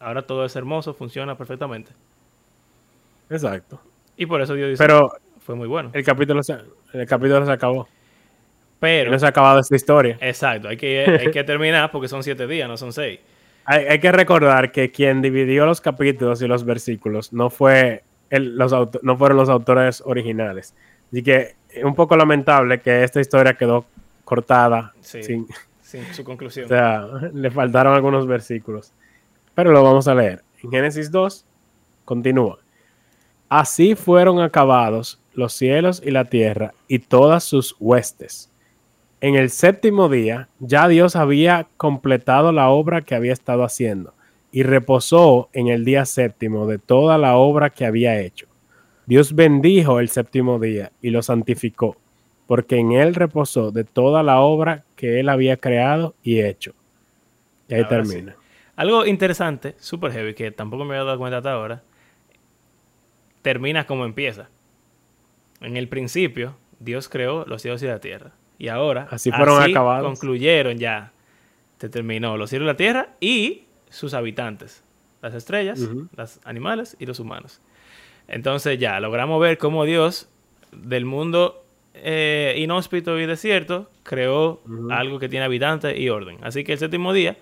ahora 0.00 0.22
todo 0.22 0.44
es 0.44 0.54
hermoso, 0.56 0.92
funciona 0.94 1.36
perfectamente. 1.36 1.92
Exacto. 3.30 3.80
Y 4.16 4.26
por 4.26 4.40
eso 4.40 4.54
Dios 4.54 4.70
dice, 4.70 4.82
Pero 4.82 5.12
fue 5.40 5.54
muy 5.54 5.68
bueno. 5.68 5.90
el 5.92 6.04
capítulo 6.04 6.42
se, 6.42 6.56
el 6.92 7.06
capítulo 7.06 7.44
se 7.44 7.52
acabó. 7.52 7.88
Pero, 8.80 9.10
no 9.10 9.18
se 9.18 9.26
ha 9.26 9.30
acabado 9.30 9.58
esta 9.60 9.74
historia. 9.74 10.18
exacto, 10.20 10.68
hay 10.68 10.76
que, 10.76 11.00
hay 11.20 11.30
que 11.30 11.42
terminar 11.44 11.90
porque 11.90 12.08
son 12.08 12.22
siete 12.22 12.46
días, 12.46 12.68
no 12.68 12.76
son 12.76 12.92
seis. 12.92 13.18
Hay, 13.64 13.84
hay 13.86 13.98
que 13.98 14.12
recordar 14.12 14.70
que 14.72 14.90
quien 14.90 15.20
dividió 15.20 15.66
los 15.66 15.80
capítulos 15.80 16.40
y 16.42 16.46
los 16.46 16.64
versículos 16.64 17.32
no 17.32 17.50
fue 17.50 18.02
el- 18.30 18.56
los 18.56 18.72
auto- 18.72 19.00
no 19.02 19.16
fueron 19.16 19.36
los 19.36 19.48
autores 19.48 20.02
originales. 20.06 20.74
Así 21.12 21.22
que 21.22 21.56
es 21.70 21.84
un 21.84 21.94
poco 21.94 22.16
lamentable 22.16 22.80
que 22.80 23.02
esta 23.02 23.20
historia 23.20 23.54
quedó 23.54 23.84
cortada. 24.24 24.92
Sí. 25.00 25.22
sin- 25.22 25.46
Sin 25.88 26.04
su 26.12 26.22
conclusión. 26.22 26.66
o 26.66 26.68
sea, 26.68 27.06
le 27.32 27.50
faltaron 27.50 27.94
algunos 27.94 28.26
versículos. 28.26 28.92
Pero 29.54 29.72
lo 29.72 29.82
vamos 29.82 30.06
a 30.06 30.14
leer. 30.14 30.44
En 30.62 30.70
Génesis 30.70 31.10
2 31.10 31.46
continúa. 32.04 32.58
Así 33.48 33.94
fueron 33.94 34.38
acabados 34.38 35.18
los 35.32 35.54
cielos 35.54 36.02
y 36.04 36.10
la 36.10 36.26
tierra 36.26 36.74
y 36.88 36.98
todas 36.98 37.42
sus 37.42 37.74
huestes. 37.80 38.52
En 39.22 39.34
el 39.34 39.48
séptimo 39.48 40.10
día 40.10 40.50
ya 40.58 40.88
Dios 40.88 41.16
había 41.16 41.66
completado 41.78 42.52
la 42.52 42.68
obra 42.68 43.00
que 43.00 43.14
había 43.14 43.32
estado 43.32 43.64
haciendo 43.64 44.12
y 44.52 44.64
reposó 44.64 45.48
en 45.54 45.68
el 45.68 45.86
día 45.86 46.04
séptimo 46.04 46.66
de 46.66 46.76
toda 46.76 47.16
la 47.16 47.36
obra 47.36 47.70
que 47.70 47.86
había 47.86 48.20
hecho. 48.20 48.46
Dios 49.06 49.34
bendijo 49.34 50.00
el 50.00 50.10
séptimo 50.10 50.58
día 50.58 50.92
y 51.00 51.08
lo 51.08 51.22
santificó, 51.22 51.96
porque 52.48 52.78
en 52.78 52.92
él 52.92 53.14
reposó 53.14 53.70
de 53.72 53.84
toda 53.84 54.22
la 54.22 54.40
obra 54.40 54.84
que 54.96 55.20
él 55.20 55.28
había 55.28 55.58
creado 55.58 56.14
y 56.22 56.40
hecho. 56.40 56.74
Y 57.68 57.74
ahí 57.74 57.82
Ahora 57.82 58.02
termina. 58.02 58.36
Algo 58.74 59.04
interesante, 59.04 59.76
super 59.78 60.10
heavy, 60.12 60.32
que 60.32 60.50
tampoco 60.50 60.86
me 60.86 60.94
había 60.94 61.04
dado 61.04 61.18
cuenta 61.18 61.36
hasta 61.36 61.52
ahora, 61.52 61.82
termina 63.42 63.86
como 63.86 64.06
empieza. 64.06 64.48
En 65.60 65.76
el 65.76 65.88
principio, 65.88 66.56
Dios 66.80 67.10
creó 67.10 67.44
los 67.44 67.60
cielos 67.60 67.82
y 67.82 67.86
la 67.86 68.00
tierra. 68.00 68.32
Y 68.56 68.68
ahora, 68.68 69.08
Así 69.10 69.30
fueron 69.30 69.62
acabados. 69.62 70.06
concluyeron 70.06 70.78
ya. 70.78 71.12
Se 71.78 71.90
terminó 71.90 72.38
los 72.38 72.48
cielos 72.48 72.64
y 72.64 72.68
la 72.68 72.76
tierra 72.78 73.08
y 73.20 73.64
sus 73.90 74.14
habitantes. 74.14 74.82
Las 75.20 75.34
estrellas, 75.34 75.80
los 76.16 76.40
animales 76.44 76.96
y 76.98 77.04
los 77.04 77.20
humanos. 77.20 77.60
Entonces 78.26 78.78
ya 78.78 79.00
logramos 79.00 79.38
ver 79.38 79.58
cómo 79.58 79.84
Dios 79.84 80.30
del 80.72 81.04
mundo 81.04 81.64
eh, 82.02 82.54
inhóspito 82.58 83.18
y 83.18 83.26
desierto 83.26 83.90
creó 84.02 84.60
algo 84.90 85.18
que 85.18 85.28
tiene 85.28 85.44
habitantes 85.44 85.98
y 85.98 86.08
orden. 86.08 86.38
Así 86.42 86.64
que 86.64 86.72
el 86.72 86.78
séptimo 86.78 87.12
día, 87.12 87.36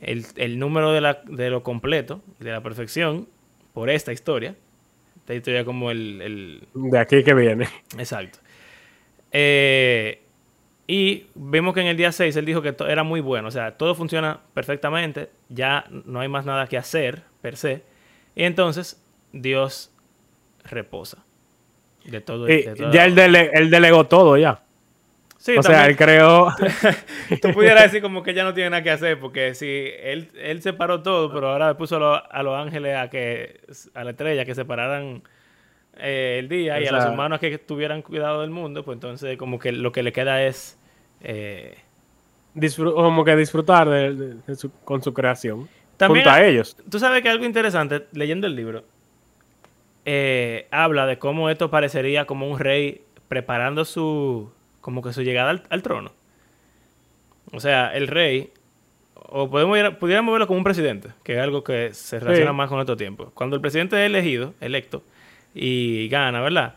el, 0.00 0.24
el 0.36 0.58
número 0.58 0.92
de, 0.92 1.00
la- 1.00 1.22
de 1.26 1.50
lo 1.50 1.62
completo, 1.62 2.20
de 2.38 2.50
la 2.52 2.62
perfección, 2.62 3.28
por 3.72 3.90
esta 3.90 4.12
historia, 4.12 4.54
esta 5.18 5.34
historia 5.34 5.64
como 5.64 5.90
el, 5.90 6.20
el- 6.22 6.68
De 6.74 6.98
aquí 6.98 7.22
que 7.24 7.34
viene. 7.34 7.68
Exacto. 7.98 8.38
Eh, 9.32 10.22
y 10.86 11.26
vimos 11.34 11.74
que 11.74 11.80
en 11.82 11.86
el 11.88 11.96
día 11.96 12.12
6 12.12 12.34
él 12.36 12.46
dijo 12.46 12.62
que 12.62 12.74
era 12.88 13.02
muy 13.02 13.20
bueno, 13.20 13.48
o 13.48 13.50
sea, 13.50 13.76
todo 13.76 13.94
funciona 13.94 14.40
perfectamente, 14.54 15.28
ya 15.50 15.84
no 15.90 16.20
hay 16.20 16.28
más 16.28 16.46
nada 16.46 16.66
que 16.66 16.78
hacer 16.78 17.22
per 17.42 17.56
se, 17.58 17.82
y 18.34 18.44
entonces 18.44 19.02
Dios 19.32 19.92
reposa 20.64 21.24
de 22.10 22.20
todo. 22.20 22.48
Y 22.48 22.62
de 22.62 22.74
toda 22.74 22.90
ya 22.90 23.04
él, 23.04 23.12
obra. 23.12 23.22
dele- 23.22 23.50
él 23.52 23.70
delegó 23.70 24.04
todo 24.06 24.36
ya. 24.36 24.62
Sí, 25.38 25.56
o 25.56 25.62
sea, 25.62 25.86
él 25.86 25.96
creó... 25.96 26.48
Tú 27.42 27.52
pudieras 27.52 27.84
decir 27.84 28.02
como 28.02 28.22
que 28.22 28.34
ya 28.34 28.44
no 28.44 28.54
tiene 28.54 28.70
nada 28.70 28.82
que 28.82 28.90
hacer, 28.90 29.18
porque 29.20 29.54
si 29.54 29.90
él, 30.02 30.30
él 30.36 30.60
separó 30.62 31.02
todo, 31.02 31.32
pero 31.32 31.50
ahora 31.50 31.76
puso 31.76 31.96
a, 31.96 32.42
los 32.42 32.54
ángeles 32.54 32.96
a 32.96 33.08
que 33.08 33.60
a 33.94 34.04
la 34.04 34.10
estrella 34.10 34.44
que 34.44 34.54
separaran 34.54 35.22
eh, 35.96 36.38
el 36.40 36.48
día 36.48 36.80
y 36.80 36.86
a 36.86 36.92
los 36.92 37.06
humanos 37.06 37.38
que 37.38 37.56
tuvieran 37.58 38.02
cuidado 38.02 38.40
del 38.40 38.50
mundo, 38.50 38.84
pues 38.84 38.96
entonces 38.96 39.38
como 39.38 39.58
que 39.58 39.72
lo 39.72 39.92
que 39.92 40.02
le 40.02 40.12
queda 40.12 40.42
es... 40.42 40.78
Eh, 41.20 41.76
como 42.74 43.24
que 43.24 43.36
disfrutar 43.36 43.88
de, 43.88 44.36
con 44.84 45.02
su 45.02 45.14
creación. 45.14 45.68
También, 45.96 46.24
junto 46.24 46.36
a 46.36 46.44
ellos. 46.44 46.76
Tú 46.90 46.98
sabes 46.98 47.22
que 47.22 47.28
algo 47.28 47.44
interesante, 47.44 48.06
leyendo 48.12 48.46
el 48.46 48.56
libro, 48.56 48.84
eh, 50.10 50.68
habla 50.70 51.04
de 51.04 51.18
cómo 51.18 51.50
esto 51.50 51.70
parecería 51.70 52.24
como 52.24 52.48
un 52.48 52.58
rey 52.58 53.02
preparando 53.28 53.84
su, 53.84 54.50
como 54.80 55.02
que 55.02 55.12
su 55.12 55.20
llegada 55.20 55.62
al, 55.68 55.82
trono. 55.82 56.12
O 57.52 57.60
sea, 57.60 57.94
el 57.94 58.06
rey, 58.06 58.50
o 59.14 59.50
podemos 59.50 59.76
ir, 59.76 59.98
pudiéramos 59.98 60.32
verlo 60.32 60.46
como 60.46 60.56
un 60.56 60.64
presidente, 60.64 61.10
que 61.22 61.34
es 61.34 61.40
algo 61.40 61.62
que 61.62 61.92
se 61.92 62.20
relaciona 62.20 62.54
más 62.54 62.70
con 62.70 62.80
estos 62.80 62.96
tiempos. 62.96 63.32
Cuando 63.34 63.56
el 63.56 63.60
presidente 63.60 64.02
es 64.02 64.06
elegido, 64.06 64.54
electo, 64.62 65.02
y 65.54 66.08
gana, 66.08 66.40
¿verdad? 66.40 66.76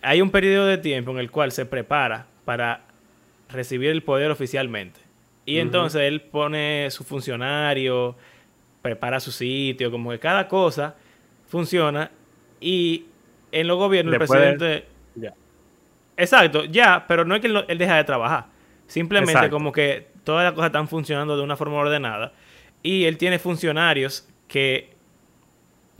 Hay 0.00 0.22
un 0.22 0.30
periodo 0.30 0.66
de 0.66 0.78
tiempo 0.78 1.10
en 1.10 1.18
el 1.18 1.32
cual 1.32 1.50
se 1.50 1.66
prepara 1.66 2.26
para 2.44 2.82
recibir 3.48 3.90
el 3.90 4.04
poder 4.04 4.30
oficialmente. 4.30 5.00
Y 5.44 5.58
entonces 5.58 6.02
él 6.02 6.20
pone 6.20 6.86
su 6.92 7.02
funcionario, 7.02 8.14
prepara 8.80 9.18
su 9.18 9.32
sitio, 9.32 9.90
como 9.90 10.12
que 10.12 10.20
cada 10.20 10.46
cosa 10.46 10.94
funciona 11.48 12.12
y 12.60 13.06
en 13.52 13.66
los 13.66 13.78
gobiernos 13.78 14.12
el 14.12 14.18
presidente... 14.18 14.86
Exacto, 16.16 16.64
ya, 16.64 17.06
pero 17.08 17.24
no 17.24 17.34
es 17.34 17.40
que 17.40 17.46
él, 17.46 17.78
deja 17.78 17.96
de 17.96 18.04
trabajar. 18.04 18.46
Simplemente 18.86 19.48
como 19.48 19.72
que 19.72 20.08
todas 20.22 20.44
las 20.44 20.52
cosas 20.52 20.66
están 20.66 20.86
funcionando 20.86 21.36
de 21.36 21.42
una 21.42 21.56
forma 21.56 21.76
ordenada. 21.76 22.32
Y 22.82 23.04
él 23.04 23.16
tiene 23.16 23.38
funcionarios 23.38 24.28
que 24.46 24.90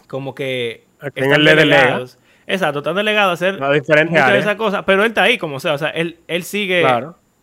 como 0.06 0.34
que 0.34 0.84
están 1.14 1.44
delegados. 1.44 2.18
Exacto, 2.46 2.80
están 2.80 2.96
delegados 2.96 3.30
a 3.30 3.48
hacer 3.48 3.60
muchas 4.08 4.32
de 4.32 4.38
esas 4.38 4.56
cosas, 4.56 4.82
pero 4.84 5.02
él 5.02 5.08
está 5.08 5.22
ahí 5.22 5.38
como 5.38 5.60
sea, 5.60 5.74
o 5.74 5.78
sea, 5.78 5.90
él, 5.90 6.18
él 6.26 6.42
sigue 6.42 6.84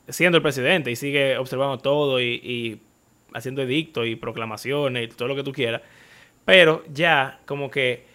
siendo 0.10 0.38
el 0.38 0.44
presidente 0.44 0.92
y 0.92 0.96
sigue 0.98 1.38
observando 1.38 1.78
todo 1.78 2.20
y, 2.20 2.26
y 2.44 2.82
haciendo 3.34 3.62
edictos 3.62 4.06
y 4.06 4.16
proclamaciones 4.18 5.06
y 5.06 5.08
todo 5.08 5.30
lo 5.30 5.36
que 5.36 5.44
tú 5.44 5.52
quieras. 5.52 5.82
Pero 6.46 6.84
ya 6.94 7.40
como 7.46 7.72
que 7.72 8.06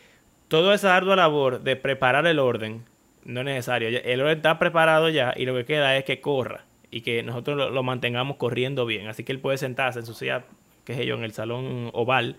toda 0.52 0.74
esa 0.74 0.94
ardua 0.94 1.16
labor 1.16 1.62
de 1.62 1.76
preparar 1.76 2.26
el 2.26 2.38
orden 2.38 2.84
no 3.24 3.40
es 3.40 3.46
necesario. 3.46 3.88
El 3.88 4.20
orden 4.20 4.36
está 4.36 4.58
preparado 4.58 5.08
ya 5.08 5.32
y 5.34 5.46
lo 5.46 5.54
que 5.54 5.64
queda 5.64 5.96
es 5.96 6.04
que 6.04 6.20
corra 6.20 6.66
y 6.90 7.00
que 7.00 7.22
nosotros 7.22 7.72
lo, 7.72 7.82
mantengamos 7.82 8.36
corriendo 8.36 8.84
bien. 8.84 9.08
Así 9.08 9.24
que 9.24 9.32
él 9.32 9.38
puede 9.38 9.56
sentarse 9.56 10.00
en 10.00 10.04
su 10.04 10.12
silla, 10.12 10.44
qué 10.84 10.94
sé 10.94 11.06
yo, 11.06 11.14
en 11.14 11.24
el 11.24 11.32
salón 11.32 11.88
oval, 11.94 12.36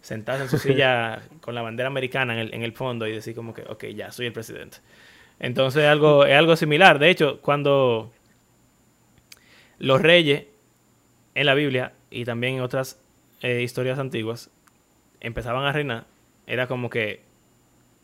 sentarse 0.00 0.42
en 0.42 0.48
su 0.48 0.58
silla 0.68 1.22
con 1.40 1.54
la 1.54 1.62
bandera 1.62 1.86
americana 1.86 2.40
en 2.40 2.62
el, 2.64 2.72
fondo 2.72 3.06
y 3.06 3.12
decir 3.12 3.36
como 3.36 3.54
que, 3.54 3.62
ok, 3.62 3.84
ya, 3.94 4.10
soy 4.10 4.26
el 4.26 4.32
presidente. 4.32 4.78
Entonces 5.38 5.84
algo, 5.84 6.26
es 6.26 6.36
algo 6.36 6.56
similar. 6.56 6.98
De 6.98 7.08
hecho, 7.08 7.40
cuando 7.40 8.10
los 9.78 10.02
reyes 10.02 10.46
en 11.36 11.46
la 11.46 11.54
Biblia 11.54 11.92
y 12.10 12.24
también 12.24 12.56
en 12.56 12.62
otras 12.62 13.00
eh, 13.42 13.62
historias 13.62 14.00
antiguas 14.00 14.50
empezaban 15.20 15.64
a 15.66 15.70
reinar, 15.70 16.06
era 16.48 16.66
como 16.66 16.90
que 16.90 17.32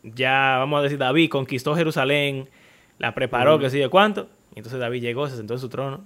ya, 0.03 0.57
vamos 0.57 0.79
a 0.79 0.83
decir, 0.83 0.97
David 0.97 1.29
conquistó 1.29 1.75
Jerusalén, 1.75 2.49
la 2.97 3.13
preparó, 3.13 3.59
que 3.59 3.69
sé 3.69 3.79
yo 3.79 3.89
cuánto. 3.89 4.29
Y 4.53 4.59
entonces 4.59 4.79
David 4.79 5.01
llegó, 5.01 5.27
se 5.27 5.37
sentó 5.37 5.53
en 5.53 5.59
su 5.59 5.69
trono 5.69 6.03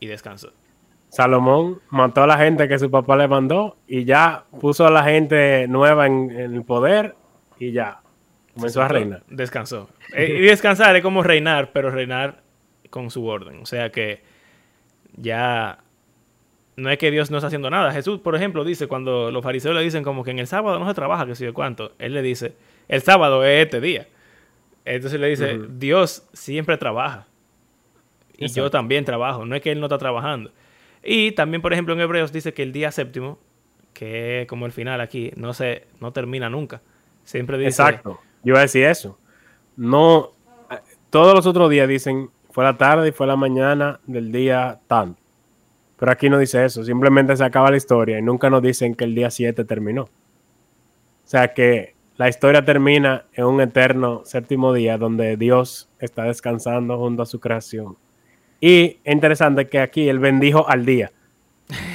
y 0.00 0.06
descansó. 0.06 0.52
Salomón 1.08 1.80
mató 1.90 2.24
a 2.24 2.26
la 2.26 2.36
gente 2.36 2.68
que 2.68 2.78
su 2.78 2.90
papá 2.90 3.16
le 3.16 3.28
mandó 3.28 3.76
y 3.86 4.04
ya 4.04 4.44
puso 4.60 4.86
a 4.86 4.90
la 4.90 5.04
gente 5.04 5.66
nueva 5.68 6.06
en, 6.06 6.30
el 6.30 6.62
poder 6.64 7.14
y 7.58 7.72
ya 7.72 8.00
comenzó 8.54 8.82
a 8.82 8.88
reinar. 8.88 9.22
Descansó. 9.28 9.88
Eh, 10.14 10.36
y 10.38 10.42
descansar 10.42 10.96
es 10.96 11.02
como 11.02 11.22
reinar, 11.22 11.70
pero 11.72 11.90
reinar 11.90 12.42
con 12.90 13.10
su 13.10 13.24
orden. 13.26 13.62
O 13.62 13.66
sea 13.66 13.90
que 13.90 14.22
ya 15.16 15.78
no 16.76 16.90
es 16.90 16.98
que 16.98 17.10
Dios 17.10 17.30
no 17.30 17.38
está 17.38 17.46
haciendo 17.46 17.70
nada. 17.70 17.90
Jesús, 17.92 18.20
por 18.20 18.36
ejemplo, 18.36 18.64
dice 18.64 18.86
cuando 18.86 19.30
los 19.30 19.42
fariseos 19.42 19.74
le 19.74 19.82
dicen 19.82 20.04
como 20.04 20.22
que 20.22 20.30
en 20.30 20.38
el 20.38 20.46
sábado 20.46 20.78
no 20.78 20.86
se 20.86 20.94
trabaja, 20.94 21.26
que 21.26 21.34
sé 21.34 21.46
yo 21.46 21.54
cuánto. 21.54 21.92
Él 21.98 22.12
le 22.14 22.22
dice, 22.22 22.54
el 22.88 23.02
sábado 23.02 23.44
es 23.44 23.64
este 23.64 23.80
día. 23.80 24.08
Entonces 24.84 25.18
le 25.18 25.28
dice, 25.28 25.58
Dios 25.70 26.28
siempre 26.32 26.76
trabaja. 26.76 27.26
Y 28.36 28.48
yo 28.48 28.70
también 28.70 29.04
trabajo. 29.04 29.46
No 29.46 29.56
es 29.56 29.62
que 29.62 29.72
Él 29.72 29.80
no 29.80 29.86
está 29.86 29.98
trabajando. 29.98 30.52
Y 31.02 31.32
también, 31.32 31.62
por 31.62 31.72
ejemplo, 31.72 31.94
en 31.94 32.00
Hebreos 32.00 32.32
dice 32.32 32.52
que 32.52 32.62
el 32.62 32.72
día 32.72 32.92
séptimo, 32.92 33.38
que 33.94 34.42
es 34.42 34.46
como 34.46 34.66
el 34.66 34.72
final 34.72 35.00
aquí, 35.00 35.32
no 35.36 35.54
se, 35.54 35.86
no 36.00 36.12
termina 36.12 36.50
nunca. 36.50 36.82
Siempre 37.24 37.56
dice. 37.56 37.68
Exacto. 37.68 38.20
Yo 38.44 38.52
iba 38.52 38.58
a 38.58 38.62
decir 38.62 38.84
eso. 38.84 39.18
No. 39.76 40.32
Todos 41.10 41.34
los 41.34 41.46
otros 41.46 41.70
días 41.70 41.88
dicen 41.88 42.30
fue 42.50 42.64
la 42.64 42.76
tarde 42.76 43.08
y 43.08 43.12
fue 43.12 43.26
la 43.26 43.36
mañana 43.36 44.00
del 44.06 44.30
día 44.30 44.80
tanto. 44.86 45.20
Pero 45.98 46.12
aquí 46.12 46.28
no 46.28 46.38
dice 46.38 46.64
eso. 46.64 46.84
Simplemente 46.84 47.36
se 47.36 47.44
acaba 47.44 47.70
la 47.70 47.76
historia 47.76 48.18
y 48.18 48.22
nunca 48.22 48.50
nos 48.50 48.62
dicen 48.62 48.94
que 48.94 49.04
el 49.04 49.14
día 49.14 49.30
7 49.30 49.64
terminó. 49.64 50.02
O 50.02 50.08
sea 51.24 51.54
que 51.54 51.94
la 52.16 52.28
historia 52.28 52.64
termina 52.64 53.26
en 53.32 53.44
un 53.44 53.60
eterno 53.60 54.22
séptimo 54.24 54.72
día 54.72 54.98
donde 54.98 55.36
Dios 55.36 55.90
está 55.98 56.24
descansando 56.24 56.98
junto 56.98 57.22
a 57.22 57.26
su 57.26 57.40
creación. 57.40 57.96
Y 58.60 59.00
es 59.04 59.12
interesante 59.12 59.68
que 59.68 59.80
aquí 59.80 60.08
él 60.08 60.18
bendijo 60.18 60.68
al 60.68 60.86
día. 60.86 61.12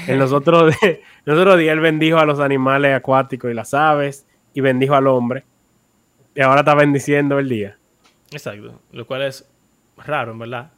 En 0.08 0.20
los 0.20 0.32
otros, 0.34 0.76
días 0.82 0.98
él 1.26 1.80
bendijo 1.80 2.18
a 2.18 2.26
los 2.26 2.40
animales 2.40 2.96
acuáticos 2.96 3.50
y 3.50 3.54
las 3.54 3.74
aves 3.74 4.28
y 4.54 4.62
bendijo 4.62 4.96
al 4.96 5.08
hombre. 5.08 5.44
Y 6.36 6.42
ahora 6.42 6.62
está 6.62 6.76
bendiciendo 6.76 7.40
el 7.40 7.50
día. 7.50 7.78
Exacto, 8.32 8.80
lo 8.92 9.06
cual 9.06 9.24
es 9.24 9.50
raro, 9.98 10.38
verdad. 10.38 10.72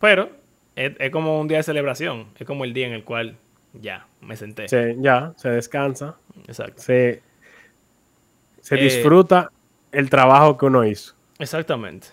Pero 0.00 0.30
es, 0.86 0.92
es, 0.98 1.10
como 1.10 1.40
un 1.40 1.48
día 1.48 1.58
de 1.58 1.62
celebración. 1.62 2.26
Es 2.38 2.46
como 2.46 2.64
el 2.64 2.72
día 2.72 2.86
en 2.86 2.92
el 2.92 3.04
cual 3.04 3.36
ya 3.74 4.06
me 4.20 4.36
senté. 4.36 4.68
Sí, 4.68 4.96
ya, 4.98 5.32
se 5.36 5.50
descansa. 5.50 6.16
Exacto. 6.46 6.80
Se, 6.80 7.22
se 8.60 8.74
eh, 8.76 8.82
disfruta 8.82 9.50
el 9.92 10.10
trabajo 10.10 10.56
que 10.56 10.66
uno 10.66 10.84
hizo. 10.84 11.14
Exactamente. 11.38 12.08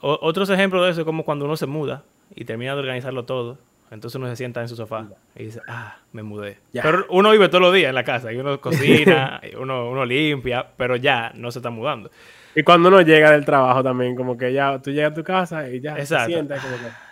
otros 0.00 0.50
ejemplos 0.50 0.84
de 0.84 0.90
eso 0.90 1.00
es 1.00 1.04
como 1.06 1.24
cuando 1.24 1.44
uno 1.44 1.56
se 1.56 1.66
muda 1.66 2.04
y 2.34 2.44
termina 2.44 2.74
de 2.74 2.80
organizarlo 2.80 3.24
todo. 3.24 3.58
Entonces 3.90 4.16
uno 4.16 4.28
se 4.28 4.36
sienta 4.36 4.60
en 4.60 4.68
su 4.68 4.74
sofá 4.74 5.06
y 5.36 5.44
dice, 5.44 5.60
ah, 5.68 5.98
me 6.12 6.24
mudé. 6.24 6.58
Pero 6.72 7.06
uno 7.08 7.30
vive 7.30 7.48
todos 7.48 7.62
los 7.62 7.72
días 7.72 7.90
en 7.90 7.94
la 7.94 8.02
casa 8.02 8.32
y 8.32 8.36
uno 8.36 8.60
cocina, 8.60 9.40
uno, 9.58 9.88
uno 9.88 10.04
limpia, 10.04 10.66
pero 10.76 10.96
ya 10.96 11.30
no 11.34 11.52
se 11.52 11.60
está 11.60 11.70
mudando. 11.70 12.10
Y 12.54 12.62
cuando 12.62 12.88
uno 12.88 13.02
llega 13.02 13.30
del 13.30 13.44
trabajo 13.44 13.82
también, 13.84 14.16
como 14.16 14.36
que 14.36 14.52
ya 14.52 14.80
tú 14.80 14.90
llegas 14.90 15.12
a 15.12 15.14
tu 15.14 15.22
casa 15.22 15.68
y 15.68 15.80
ya 15.80 15.94
se 16.04 16.18
sienta 16.24 16.56
como 16.56 16.76
que... 16.76 17.05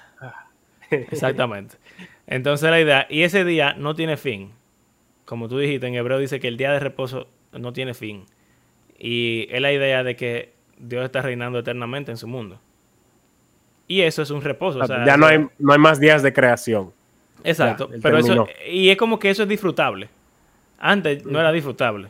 Ah. 1.03 1.09
Exactamente. 1.13 1.77
Entonces 2.27 2.71
la 2.71 2.81
idea, 2.81 3.07
y 3.11 3.23
ese 3.23 3.45
día 3.45 3.75
no 3.75 3.95
tiene 3.95 4.17
fin. 4.17 4.53
Como 5.25 5.49
tú 5.49 5.59
dijiste, 5.59 5.87
en 5.87 5.95
hebreo 5.95 6.19
dice 6.19 6.41
que 6.41 6.49
el 6.49 6.57
día 6.57 6.73
de 6.73 6.81
reposo 6.81 7.29
no 7.53 7.73
tiene 7.73 7.95
fin. 7.95 8.25
Y 8.99 9.47
es 9.51 9.61
la 9.61 9.73
idea 9.73 10.03
de 10.03 10.17
que 10.17 10.53
Dios 10.79 11.05
está 11.05 11.23
reinando 11.23 11.59
eternamente 11.59 12.11
en 12.11 12.17
su 12.17 12.27
mundo. 12.27 12.61
Y 13.87 14.01
eso 14.03 14.23
es 14.23 14.31
un 14.31 14.43
reposo. 14.43 14.81
ya 14.87 15.17
no, 15.17 15.27
hay, 15.27 15.47
no 15.59 15.73
hay 15.73 15.79
más 15.79 16.01
días 16.01 16.23
de 16.23 16.33
creación. 16.33 16.93
Exacto. 17.43 17.91
pero 18.03 18.19
eso, 18.19 18.47
y 18.67 18.89
es 18.89 18.97
como 18.97 19.19
que 19.19 19.29
eso 19.31 19.43
es 19.43 19.49
disfrutable. 19.49 20.09
Antes 20.79 21.25
no 21.27 21.39
era 21.39 21.53
disfrutable. 21.53 22.09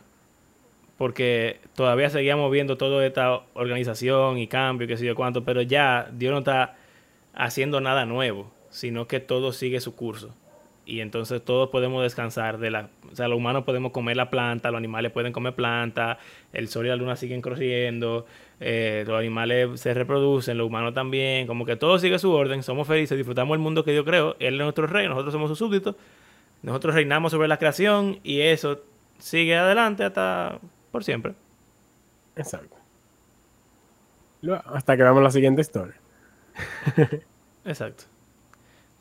Porque 0.97 1.59
todavía 1.75 2.09
seguíamos 2.09 2.49
viendo 2.51 2.77
toda 2.77 3.05
esta 3.05 3.41
organización 3.53 4.37
y 4.37 4.47
cambio, 4.47 4.87
que 4.87 4.95
sé 4.95 5.05
yo 5.05 5.13
cuánto, 5.13 5.43
pero 5.43 5.61
ya 5.61 6.09
Dios 6.13 6.31
no 6.31 6.39
está 6.39 6.75
haciendo 7.33 7.81
nada 7.81 8.05
nuevo, 8.05 8.51
sino 8.75 9.07
que 9.07 9.21
todo 9.21 9.53
sigue 9.53 9.79
su 9.79 9.95
curso 9.95 10.33
y 10.85 10.99
entonces 10.99 11.43
todos 11.43 11.69
podemos 11.69 12.03
descansar 12.03 12.59
de 12.59 12.69
la, 12.69 12.89
o 13.09 13.15
sea, 13.15 13.27
los 13.27 13.37
humanos 13.37 13.63
podemos 13.63 13.91
comer 13.91 14.17
la 14.17 14.29
planta, 14.29 14.69
los 14.69 14.77
animales 14.77 15.11
pueden 15.11 15.33
comer 15.33 15.55
planta, 15.55 16.19
el 16.53 16.67
sol 16.67 16.85
y 16.85 16.89
la 16.89 16.95
luna 16.95 17.15
siguen 17.15 17.41
corriendo, 17.41 18.25
eh, 18.59 19.03
los 19.07 19.17
animales 19.17 19.79
se 19.79 19.93
reproducen, 19.93 20.57
los 20.57 20.67
humanos 20.67 20.93
también, 20.93 21.47
como 21.47 21.65
que 21.65 21.75
todo 21.75 21.97
sigue 21.97 22.19
su 22.19 22.31
orden, 22.31 22.61
somos 22.63 22.87
felices, 22.87 23.17
disfrutamos 23.17 23.55
el 23.55 23.61
mundo 23.61 23.83
que 23.83 23.91
Dios 23.91 24.05
creó, 24.05 24.35
Él 24.39 24.55
es 24.55 24.61
nuestro 24.61 24.87
rey, 24.87 25.07
nosotros 25.07 25.33
somos 25.33 25.49
sus 25.49 25.57
súbditos, 25.57 25.95
nosotros 26.61 26.93
reinamos 26.93 27.31
sobre 27.31 27.47
la 27.47 27.57
creación 27.57 28.19
y 28.23 28.41
eso 28.41 28.81
sigue 29.17 29.55
adelante 29.55 30.03
hasta 30.03 30.59
por 30.91 31.03
siempre. 31.03 31.33
Exacto. 32.35 32.75
Hasta 34.65 34.95
que 34.95 35.01
veamos 35.01 35.23
la 35.23 35.31
siguiente 35.31 35.61
historia. 35.61 35.95
Exacto. 37.65 38.03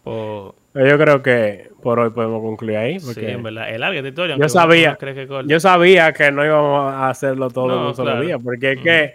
Yo 0.04 0.54
creo 0.72 1.22
que 1.22 1.70
por 1.82 1.98
hoy 1.98 2.10
podemos 2.10 2.42
concluir 2.42 2.76
ahí. 2.76 2.98
Porque 2.98 3.20
sí, 3.20 3.26
en 3.26 3.42
verdad. 3.42 3.70
El 3.70 3.80
larga 3.80 4.06
historia. 4.06 4.36
Yo 4.36 4.48
sabía, 4.48 4.96
que 4.96 5.28
yo 5.46 5.60
sabía 5.60 6.12
que 6.12 6.32
no 6.32 6.44
íbamos 6.44 6.92
a 6.92 7.10
hacerlo 7.10 7.50
todo 7.50 7.78
en 7.78 7.86
un 7.86 7.94
solo 7.94 8.20
día. 8.20 8.38
Porque 8.38 8.72
es 8.72 8.80
que, 8.80 9.14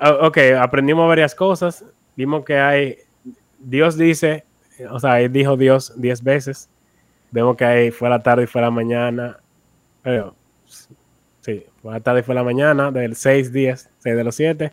ok, 0.00 0.38
aprendimos 0.60 1.08
varias 1.08 1.34
cosas. 1.34 1.84
Vimos 2.16 2.44
que 2.44 2.58
hay 2.58 2.98
Dios 3.58 3.96
dice, 3.96 4.44
o 4.90 5.00
sea, 5.00 5.20
él 5.20 5.32
dijo 5.32 5.56
Dios 5.56 5.92
diez 5.96 6.22
veces. 6.22 6.68
Vemos 7.30 7.56
que 7.56 7.64
ahí 7.64 7.90
fue 7.90 8.08
la 8.08 8.22
tarde 8.22 8.44
y 8.44 8.46
fue 8.46 8.60
la 8.60 8.70
mañana. 8.70 9.38
Pero, 10.02 10.36
sí, 11.40 11.64
fue 11.82 11.92
la 11.92 12.00
tarde 12.00 12.20
y 12.20 12.22
fue 12.22 12.34
la 12.34 12.44
mañana, 12.44 12.90
del 12.90 13.16
6 13.16 13.52
días, 13.52 13.90
6 14.04 14.16
de 14.16 14.24
los 14.24 14.34
7. 14.34 14.72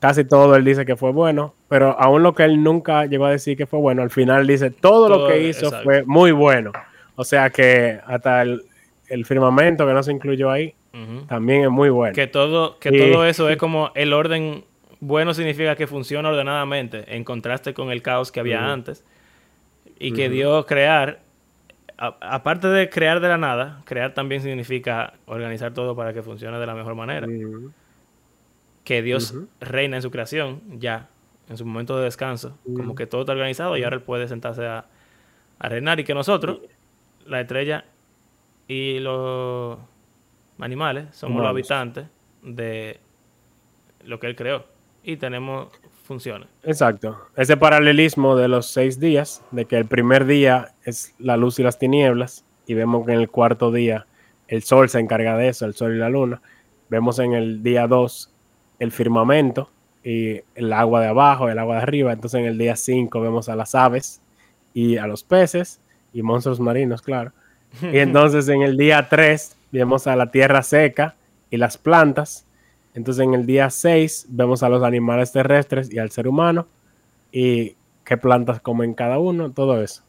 Casi 0.00 0.24
todo 0.24 0.56
él 0.56 0.64
dice 0.64 0.84
que 0.84 0.96
fue 0.96 1.12
bueno, 1.12 1.54
pero 1.68 1.96
aún 1.98 2.24
lo 2.24 2.34
que 2.34 2.42
él 2.42 2.62
nunca 2.62 3.06
llegó 3.06 3.26
a 3.26 3.30
decir 3.30 3.56
que 3.56 3.66
fue 3.66 3.78
bueno, 3.78 4.02
al 4.02 4.10
final 4.10 4.48
dice 4.48 4.70
todo, 4.70 5.08
lo 5.08 5.28
que 5.28 5.48
hizo 5.48 5.70
fue 5.82 6.02
muy 6.04 6.32
bueno. 6.32 6.72
O 7.14 7.22
sea 7.22 7.50
que 7.50 8.00
hasta 8.04 8.42
el, 8.42 8.64
firmamento 9.24 9.86
que 9.86 9.92
no 9.92 10.02
se 10.02 10.10
incluyó 10.10 10.50
ahí, 10.50 10.74
también 11.28 11.62
es 11.62 11.70
muy 11.70 11.88
bueno. 11.88 12.14
Que 12.14 12.26
todo, 12.26 12.80
que 12.80 12.90
todo 12.90 13.24
eso 13.24 13.48
es 13.48 13.56
como 13.56 13.92
el 13.94 14.12
orden 14.12 14.64
bueno 14.98 15.34
significa 15.34 15.76
que 15.76 15.86
funciona 15.86 16.28
ordenadamente, 16.30 17.04
en 17.14 17.22
contraste 17.22 17.74
con 17.74 17.92
el 17.92 18.02
caos 18.02 18.32
que 18.32 18.40
había 18.40 18.72
antes. 18.72 19.04
Y 20.00 20.12
que 20.12 20.28
Dios 20.28 20.66
crear, 20.66 21.20
aparte 21.96 22.66
de 22.66 22.90
crear 22.90 23.20
de 23.20 23.28
la 23.28 23.38
nada, 23.38 23.82
crear 23.84 24.14
también 24.14 24.42
significa 24.42 25.14
organizar 25.26 25.72
todo 25.72 25.94
para 25.94 26.12
que 26.12 26.22
funcione 26.22 26.58
de 26.58 26.66
la 26.66 26.74
mejor 26.74 26.96
manera. 26.96 27.28
Que 28.84 29.02
Dios 29.02 29.34
reina 29.60 29.96
en 29.96 30.02
su 30.02 30.10
creación, 30.10 30.60
ya, 30.78 31.08
en 31.48 31.56
su 31.56 31.64
momento 31.64 31.96
de 31.96 32.04
descanso, 32.04 32.58
como 32.76 32.94
que 32.94 33.06
todo 33.06 33.22
está 33.22 33.32
organizado 33.32 33.76
y 33.76 33.82
ahora 33.82 33.96
Él 33.96 34.02
puede 34.02 34.28
sentarse 34.28 34.66
a, 34.66 34.86
reinar 35.58 35.98
y 36.00 36.04
que 36.04 36.14
nosotros, 36.14 36.60
la 37.24 37.40
estrella 37.40 37.86
y 38.68 38.98
los 38.98 39.78
animales, 40.58 41.06
somos 41.12 41.40
los 41.40 41.48
habitantes 41.48 42.06
de 42.42 43.00
lo 44.04 44.20
que 44.20 44.26
Él 44.26 44.36
creó 44.36 44.66
y 45.02 45.16
tenemos 45.16 45.68
funciones. 46.04 46.48
Exacto. 46.62 47.18
Ese 47.36 47.56
paralelismo 47.56 48.36
de 48.36 48.48
los 48.48 48.66
seis 48.66 49.00
días, 49.00 49.42
de 49.50 49.64
que 49.64 49.76
el 49.76 49.86
primer 49.86 50.26
día 50.26 50.74
es 50.84 51.14
la 51.18 51.36
luz 51.36 51.58
y 51.58 51.62
las 51.62 51.78
tinieblas, 51.78 52.44
y 52.66 52.74
vemos 52.74 53.06
que 53.06 53.12
en 53.12 53.20
el 53.20 53.30
cuarto 53.30 53.72
día 53.72 54.06
el 54.48 54.62
sol 54.62 54.88
se 54.88 55.00
encarga 55.00 55.36
de 55.36 55.48
eso, 55.48 55.66
el 55.66 55.74
sol 55.74 55.94
y 55.94 55.98
la 55.98 56.08
luna. 56.08 56.42
Vemos 56.88 57.18
en 57.18 57.32
el 57.32 57.62
día 57.62 57.86
dos 57.86 58.33
el 58.78 58.92
firmamento 58.92 59.70
y 60.02 60.40
el 60.54 60.72
agua 60.72 61.00
de 61.00 61.08
abajo, 61.08 61.48
el 61.48 61.58
agua 61.58 61.76
de 61.76 61.82
arriba. 61.82 62.12
Entonces 62.12 62.40
en 62.40 62.46
el 62.46 62.58
día 62.58 62.76
cinco 62.76 63.20
vemos 63.20 63.48
a 63.48 63.56
las 63.56 63.74
aves 63.74 64.20
y 64.72 64.96
a 64.96 65.06
los 65.06 65.24
peces 65.24 65.80
y 66.12 66.22
monstruos 66.22 66.60
marinos, 66.60 67.02
claro. 67.02 67.32
Y 67.82 67.98
entonces 67.98 68.48
en 68.48 68.62
el 68.62 68.76
día 68.76 69.08
tres 69.08 69.56
vemos 69.72 70.06
a 70.06 70.16
la 70.16 70.30
tierra 70.30 70.62
seca 70.62 71.16
y 71.50 71.56
las 71.56 71.78
plantas 71.78 72.46
entonces 72.94 73.24
en 73.24 73.34
el 73.34 73.44
día 73.44 73.68
6 73.68 74.28
vemos 74.30 74.62
a 74.62 74.68
los 74.68 74.82
animales 74.82 75.32
terrestres 75.32 75.92
y 75.92 75.98
al 75.98 76.10
ser 76.10 76.28
humano 76.28 76.68
y 77.32 77.76
qué 78.04 78.16
plantas 78.16 78.60
comen 78.60 78.94
cada 78.94 79.18
uno, 79.18 79.50
todo 79.50 79.82
eso. 79.82 80.04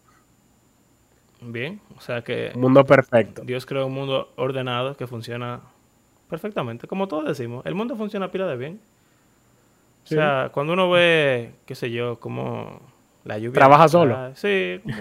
Bien, 1.41 1.81
o 1.97 1.99
sea 1.99 2.23
que... 2.23 2.51
Mundo 2.55 2.85
perfecto. 2.85 3.41
Dios 3.43 3.65
creó 3.65 3.87
un 3.87 3.93
mundo 3.93 4.31
ordenado 4.35 4.95
que 4.95 5.07
funciona 5.07 5.61
perfectamente, 6.29 6.87
como 6.87 7.07
todos 7.07 7.25
decimos. 7.25 7.65
El 7.65 7.75
mundo 7.75 7.95
funciona 7.95 8.31
pila 8.31 8.47
de 8.47 8.57
bien. 8.57 8.79
O 10.03 10.07
sea, 10.07 10.49
cuando 10.53 10.73
uno 10.73 10.89
ve, 10.91 11.53
qué 11.65 11.73
sé 11.73 11.89
yo, 11.89 12.19
como 12.19 12.79
la 13.23 13.37
lluvia... 13.39 13.53
Trabaja 13.53 13.87
solo. 13.87 14.35
sí, 14.35 14.81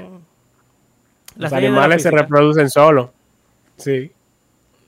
Los 1.37 1.53
animales 1.53 2.03
se 2.03 2.11
reproducen 2.11 2.71
solo. 2.71 3.13
Sí. 3.77 4.13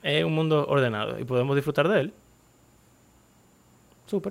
Es 0.01 0.23
un 0.23 0.33
mundo 0.33 0.65
ordenado 0.67 1.19
y 1.19 1.25
podemos 1.25 1.55
disfrutar 1.55 1.89
de 1.89 1.99
él. 1.99 2.13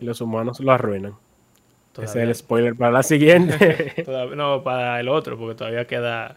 Los 0.01 0.21
humanos 0.21 0.61
lo 0.61 0.73
arruinan. 0.73 1.15
Ese 1.95 2.05
es 2.05 2.29
el 2.29 2.35
spoiler 2.35 2.75
para 2.75 2.91
la 2.91 3.03
siguiente. 3.03 4.05
no, 4.37 4.63
para 4.63 5.01
el 5.01 5.09
otro, 5.09 5.39
porque 5.39 5.55
todavía 5.55 5.87
queda. 5.87 6.37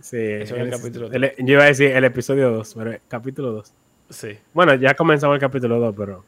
Sí, 0.00 0.18
el, 0.18 0.70
capítulo 0.70 1.10
yo 1.10 1.52
iba 1.54 1.62
a 1.62 1.66
decir 1.66 1.90
el 1.90 2.04
episodio 2.04 2.50
2, 2.50 2.74
pero 2.76 2.98
capítulo 3.08 3.52
2. 3.52 3.72
Sí. 4.08 4.38
Bueno, 4.52 4.74
ya 4.74 4.94
comenzamos 4.94 5.34
el 5.34 5.40
capítulo 5.40 5.78
2, 5.78 5.94
pero. 5.96 6.24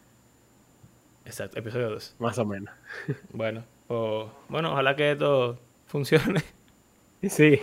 Exacto, 1.25 1.59
episodio 1.59 1.91
2. 1.91 2.17
Más 2.19 2.39
o 2.39 2.45
menos. 2.45 2.75
Bueno, 3.33 3.65
bueno, 4.49 4.73
ojalá 4.73 4.95
que 4.97 5.13
esto 5.13 5.59
funcione. 5.87 6.43
Sí, 7.21 7.61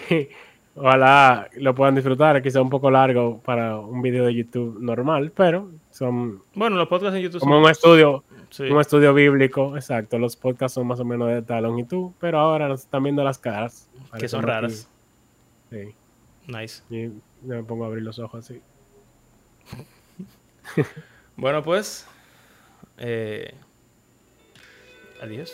ojalá 0.75 1.49
lo 1.55 1.73
puedan 1.73 1.95
disfrutar. 1.95 2.41
Quizá 2.43 2.61
un 2.61 2.69
poco 2.69 2.91
largo 2.91 3.39
para 3.39 3.77
un 3.77 4.01
video 4.01 4.25
de 4.25 4.35
YouTube 4.35 4.77
normal, 4.81 5.31
pero 5.33 5.71
son. 5.91 6.43
Bueno, 6.53 6.75
los 6.75 6.89
podcasts 6.89 7.15
en 7.15 7.21
YouTube 7.21 7.39
como 7.39 7.59
un 7.59 7.69
estudio 7.69 8.25
un 8.59 8.79
estudio 8.79 9.13
bíblico, 9.13 9.75
exacto. 9.75 10.17
Los 10.17 10.35
podcasts 10.35 10.75
son 10.75 10.87
más 10.87 10.99
o 10.99 11.05
menos 11.05 11.27
de 11.27 11.39
esta 11.39 11.59
longitud, 11.61 12.11
pero 12.19 12.39
ahora 12.39 12.67
nos 12.67 12.81
están 12.81 13.03
viendo 13.03 13.23
las 13.23 13.37
caras. 13.37 13.89
Que 14.17 14.27
son 14.27 14.43
raras. 14.43 14.89
Sí. 15.69 15.95
Nice. 16.47 16.83
Y 16.89 17.11
me 17.45 17.63
pongo 17.63 17.85
a 17.85 17.87
abrir 17.87 18.03
los 18.03 18.19
ojos 18.19 18.45
así. 18.45 18.61
bueno, 21.35 21.63
pues. 21.63 22.07
Eh, 22.97 23.53
adiós. 25.21 25.53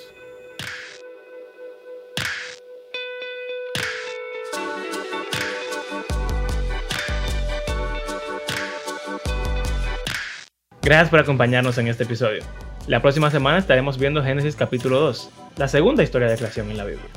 Gracias 10.84 11.10
por 11.10 11.20
acompañarnos 11.20 11.78
en 11.78 11.88
este 11.88 12.04
episodio. 12.04 12.44
La 12.88 13.02
próxima 13.02 13.30
semana 13.30 13.60
estaremos 13.60 14.00
viendo 14.00 14.24
Génesis 14.24 14.56
capítulo 14.56 15.00
2, 15.00 15.30
la 15.58 15.68
segunda 15.68 16.02
historia 16.02 16.28
de 16.28 16.36
creación 16.36 16.72
en 16.72 16.78
la 16.78 16.86
Biblia. 16.86 17.08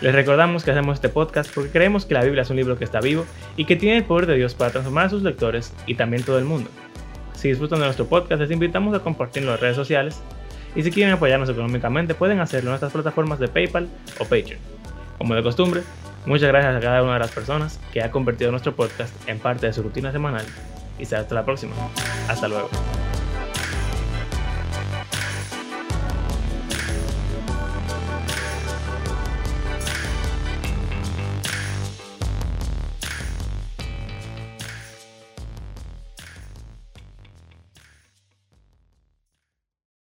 Les 0.00 0.12
recordamos 0.12 0.64
que 0.64 0.72
hacemos 0.72 0.94
este 0.94 1.08
podcast 1.08 1.54
porque 1.54 1.70
creemos 1.70 2.06
que 2.06 2.14
la 2.14 2.24
Biblia 2.24 2.42
es 2.42 2.50
un 2.50 2.56
libro 2.56 2.76
que 2.76 2.84
está 2.84 3.00
vivo 3.00 3.24
y 3.56 3.66
que 3.66 3.76
tiene 3.76 3.98
el 3.98 4.04
poder 4.04 4.26
de 4.26 4.36
Dios 4.36 4.54
para 4.54 4.72
transformar 4.72 5.06
a 5.06 5.10
sus 5.10 5.22
lectores 5.22 5.72
y 5.86 5.94
también 5.94 6.24
todo 6.24 6.38
el 6.38 6.44
mundo. 6.44 6.70
Si 7.42 7.48
disfrutan 7.48 7.80
de 7.80 7.86
nuestro 7.86 8.06
podcast, 8.06 8.40
les 8.40 8.52
invitamos 8.52 8.94
a 8.94 9.00
compartirlo 9.00 9.52
en 9.52 9.58
redes 9.58 9.74
sociales 9.74 10.22
y 10.76 10.84
si 10.84 10.92
quieren 10.92 11.12
apoyarnos 11.12 11.48
económicamente 11.48 12.14
pueden 12.14 12.38
hacerlo 12.38 12.68
en 12.68 12.74
nuestras 12.74 12.92
plataformas 12.92 13.40
de 13.40 13.48
PayPal 13.48 13.88
o 14.20 14.22
Patreon. 14.22 14.60
Como 15.18 15.34
de 15.34 15.42
costumbre, 15.42 15.82
muchas 16.24 16.46
gracias 16.46 16.76
a 16.76 16.78
cada 16.78 17.02
una 17.02 17.14
de 17.14 17.18
las 17.18 17.32
personas 17.32 17.80
que 17.92 18.00
ha 18.00 18.12
convertido 18.12 18.52
nuestro 18.52 18.76
podcast 18.76 19.12
en 19.28 19.40
parte 19.40 19.66
de 19.66 19.72
su 19.72 19.82
rutina 19.82 20.12
semanal 20.12 20.46
y 21.00 21.04
será 21.04 21.22
hasta 21.22 21.34
la 21.34 21.44
próxima. 21.44 21.72
Hasta 22.28 22.46
luego. 22.46 22.70